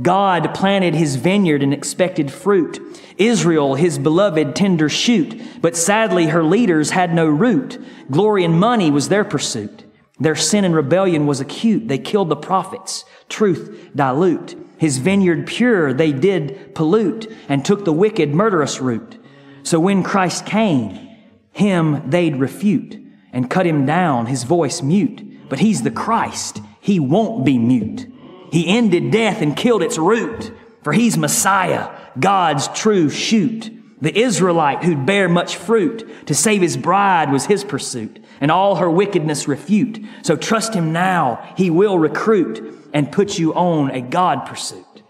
[0.00, 2.80] God planted his vineyard and expected fruit.
[3.16, 7.78] Israel, his beloved tender shoot, but sadly her leaders had no root.
[8.10, 9.84] Glory and money was their pursuit.
[10.18, 11.88] Their sin and rebellion was acute.
[11.88, 13.04] They killed the prophets.
[13.28, 14.56] Truth dilute.
[14.78, 19.18] His vineyard pure they did pollute and took the wicked murderous root.
[19.62, 21.08] So when Christ came,
[21.52, 23.00] him they'd refute
[23.32, 25.48] and cut him down, his voice mute.
[25.48, 26.60] But he's the Christ.
[26.80, 28.06] He won't be mute.
[28.54, 30.52] He ended death and killed its root.
[30.84, 31.90] For he's Messiah,
[32.20, 33.68] God's true shoot.
[34.00, 38.76] The Israelite who'd bear much fruit to save his bride was his pursuit and all
[38.76, 39.98] her wickedness refute.
[40.22, 41.52] So trust him now.
[41.56, 45.02] He will recruit and put you on a God pursuit.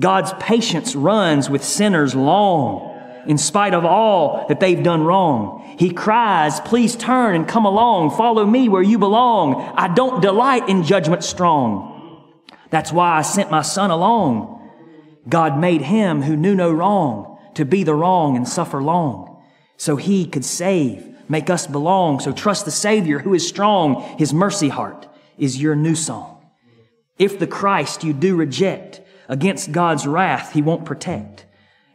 [0.00, 2.90] God's patience runs with sinners long
[3.28, 5.76] in spite of all that they've done wrong.
[5.78, 8.16] He cries, please turn and come along.
[8.16, 9.62] Follow me where you belong.
[9.76, 11.93] I don't delight in judgment strong.
[12.74, 14.68] That's why I sent my son along.
[15.28, 19.40] God made him who knew no wrong to be the wrong and suffer long
[19.76, 22.18] so he could save, make us belong.
[22.18, 24.02] So trust the Savior who is strong.
[24.18, 25.06] His mercy heart
[25.38, 26.44] is your new song.
[27.16, 31.46] If the Christ you do reject against God's wrath, he won't protect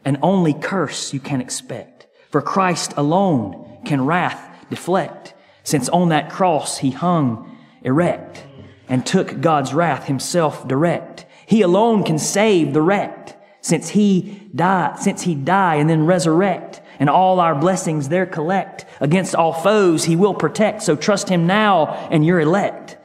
[0.02, 2.06] and only curse you can expect.
[2.30, 8.46] For Christ alone can wrath deflect, since on that cross he hung erect
[8.90, 11.24] and took God's wrath himself direct.
[11.46, 16.82] He alone can save the wrecked, since he die, since he die and then resurrect,
[16.98, 18.84] and all our blessings there collect.
[19.00, 22.98] Against all foes he will protect, so trust him now and you're elect.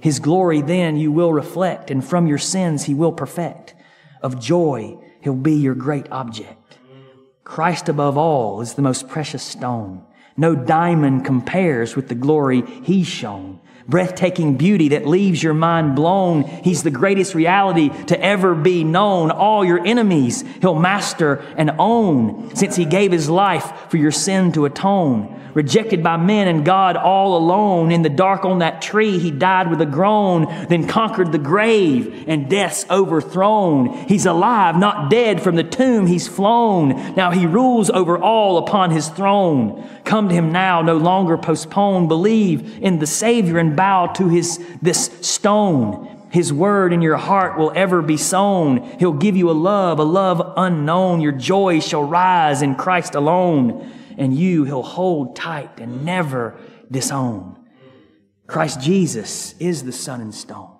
[0.00, 3.74] His glory then you will reflect, and from your sins he will perfect.
[4.22, 6.78] Of joy He'll be your great object.
[7.44, 10.04] Christ above all is the most precious stone.
[10.36, 13.60] No diamond compares with the glory He's shown.
[13.92, 16.44] Breathtaking beauty that leaves your mind blown.
[16.44, 19.30] He's the greatest reality to ever be known.
[19.30, 24.50] All your enemies he'll master and own since he gave his life for your sin
[24.52, 27.90] to atone rejected by men and God all alone.
[27.90, 32.24] In the dark on that tree, he died with a groan, then conquered the grave
[32.26, 34.06] and death's overthrown.
[34.06, 37.14] He's alive, not dead from the tomb he's flown.
[37.14, 39.88] Now he rules over all upon his throne.
[40.04, 42.08] Come to him now, no longer postpone.
[42.08, 46.28] Believe in the Savior and bow to his, this stone.
[46.30, 48.82] His word in your heart will ever be sown.
[49.00, 51.20] He'll give you a love, a love unknown.
[51.20, 56.56] Your joy shall rise in Christ alone and you he'll hold tight and never
[56.90, 57.56] disown.
[58.46, 60.78] Christ Jesus is the son and stone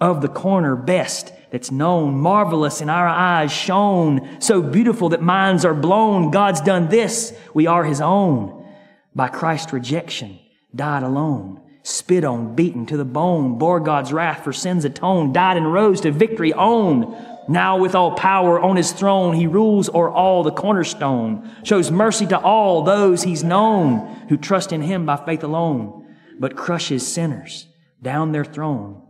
[0.00, 5.64] of the corner best that's known, marvelous in our eyes, shown, so beautiful that minds
[5.64, 6.32] are blown.
[6.32, 7.32] God's done this.
[7.54, 8.66] We are his own.
[9.14, 10.40] By Christ's rejection,
[10.74, 15.56] died alone, spit on, beaten to the bone, bore God's wrath for sins atoned, died
[15.56, 17.16] and rose to victory own.
[17.48, 22.26] Now with all power on his throne, he rules o'er all the cornerstone, shows mercy
[22.26, 27.66] to all those he's known who trust in him by faith alone, but crushes sinners
[28.00, 29.02] down they're thrown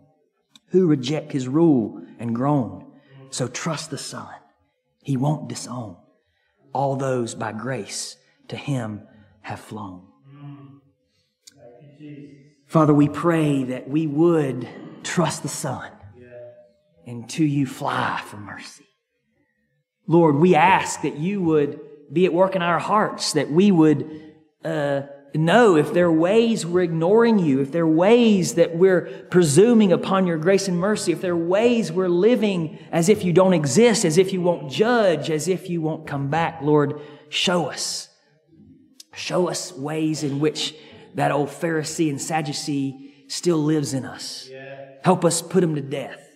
[0.72, 2.86] who reject his rule and groan.
[3.30, 4.34] So trust the Son.
[5.02, 5.96] He won't disown
[6.72, 8.16] all those by grace
[8.48, 9.06] to him
[9.42, 10.06] have flown.
[12.72, 14.66] Father, we pray that we would
[15.02, 15.90] trust the Son
[17.06, 18.86] and to you fly for mercy.
[20.06, 21.78] Lord, we ask that you would
[22.10, 24.10] be at work in our hearts, that we would
[24.64, 25.02] uh,
[25.34, 29.92] know if there are ways we're ignoring you, if there are ways that we're presuming
[29.92, 33.52] upon your grace and mercy, if there are ways we're living as if you don't
[33.52, 36.98] exist, as if you won't judge, as if you won't come back, Lord,
[37.28, 38.08] show us.
[39.12, 40.74] Show us ways in which
[41.14, 44.50] that old Pharisee and Sadducee still lives in us.
[45.04, 46.28] Help us put him to death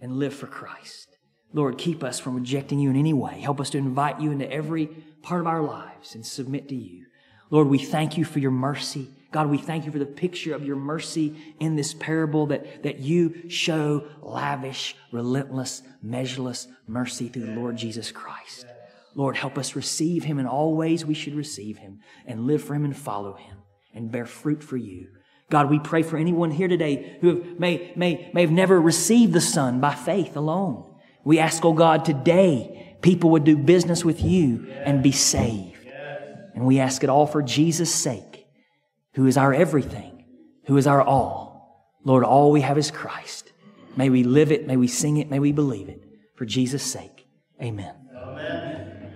[0.00, 1.16] and live for Christ.
[1.52, 3.40] Lord, keep us from rejecting you in any way.
[3.40, 4.86] Help us to invite you into every
[5.22, 7.06] part of our lives and submit to you.
[7.50, 9.08] Lord, we thank you for your mercy.
[9.30, 12.98] God, we thank you for the picture of your mercy in this parable that, that
[12.98, 18.66] you show lavish, relentless, measureless mercy through the Lord Jesus Christ.
[19.14, 22.74] Lord, help us receive him in all ways we should receive him and live for
[22.74, 23.57] him and follow him
[23.94, 25.08] and bear fruit for you.
[25.50, 29.32] God, we pray for anyone here today who have, may, may, may have never received
[29.32, 30.94] the Son by faith alone.
[31.24, 35.86] We ask, oh God, today people would do business with you and be saved.
[36.54, 38.46] And we ask it all for Jesus' sake,
[39.14, 40.24] who is our everything,
[40.66, 41.94] who is our all.
[42.04, 43.52] Lord, all we have is Christ.
[43.96, 46.02] May we live it, may we sing it, may we believe it.
[46.36, 47.26] For Jesus' sake,
[47.62, 47.94] amen.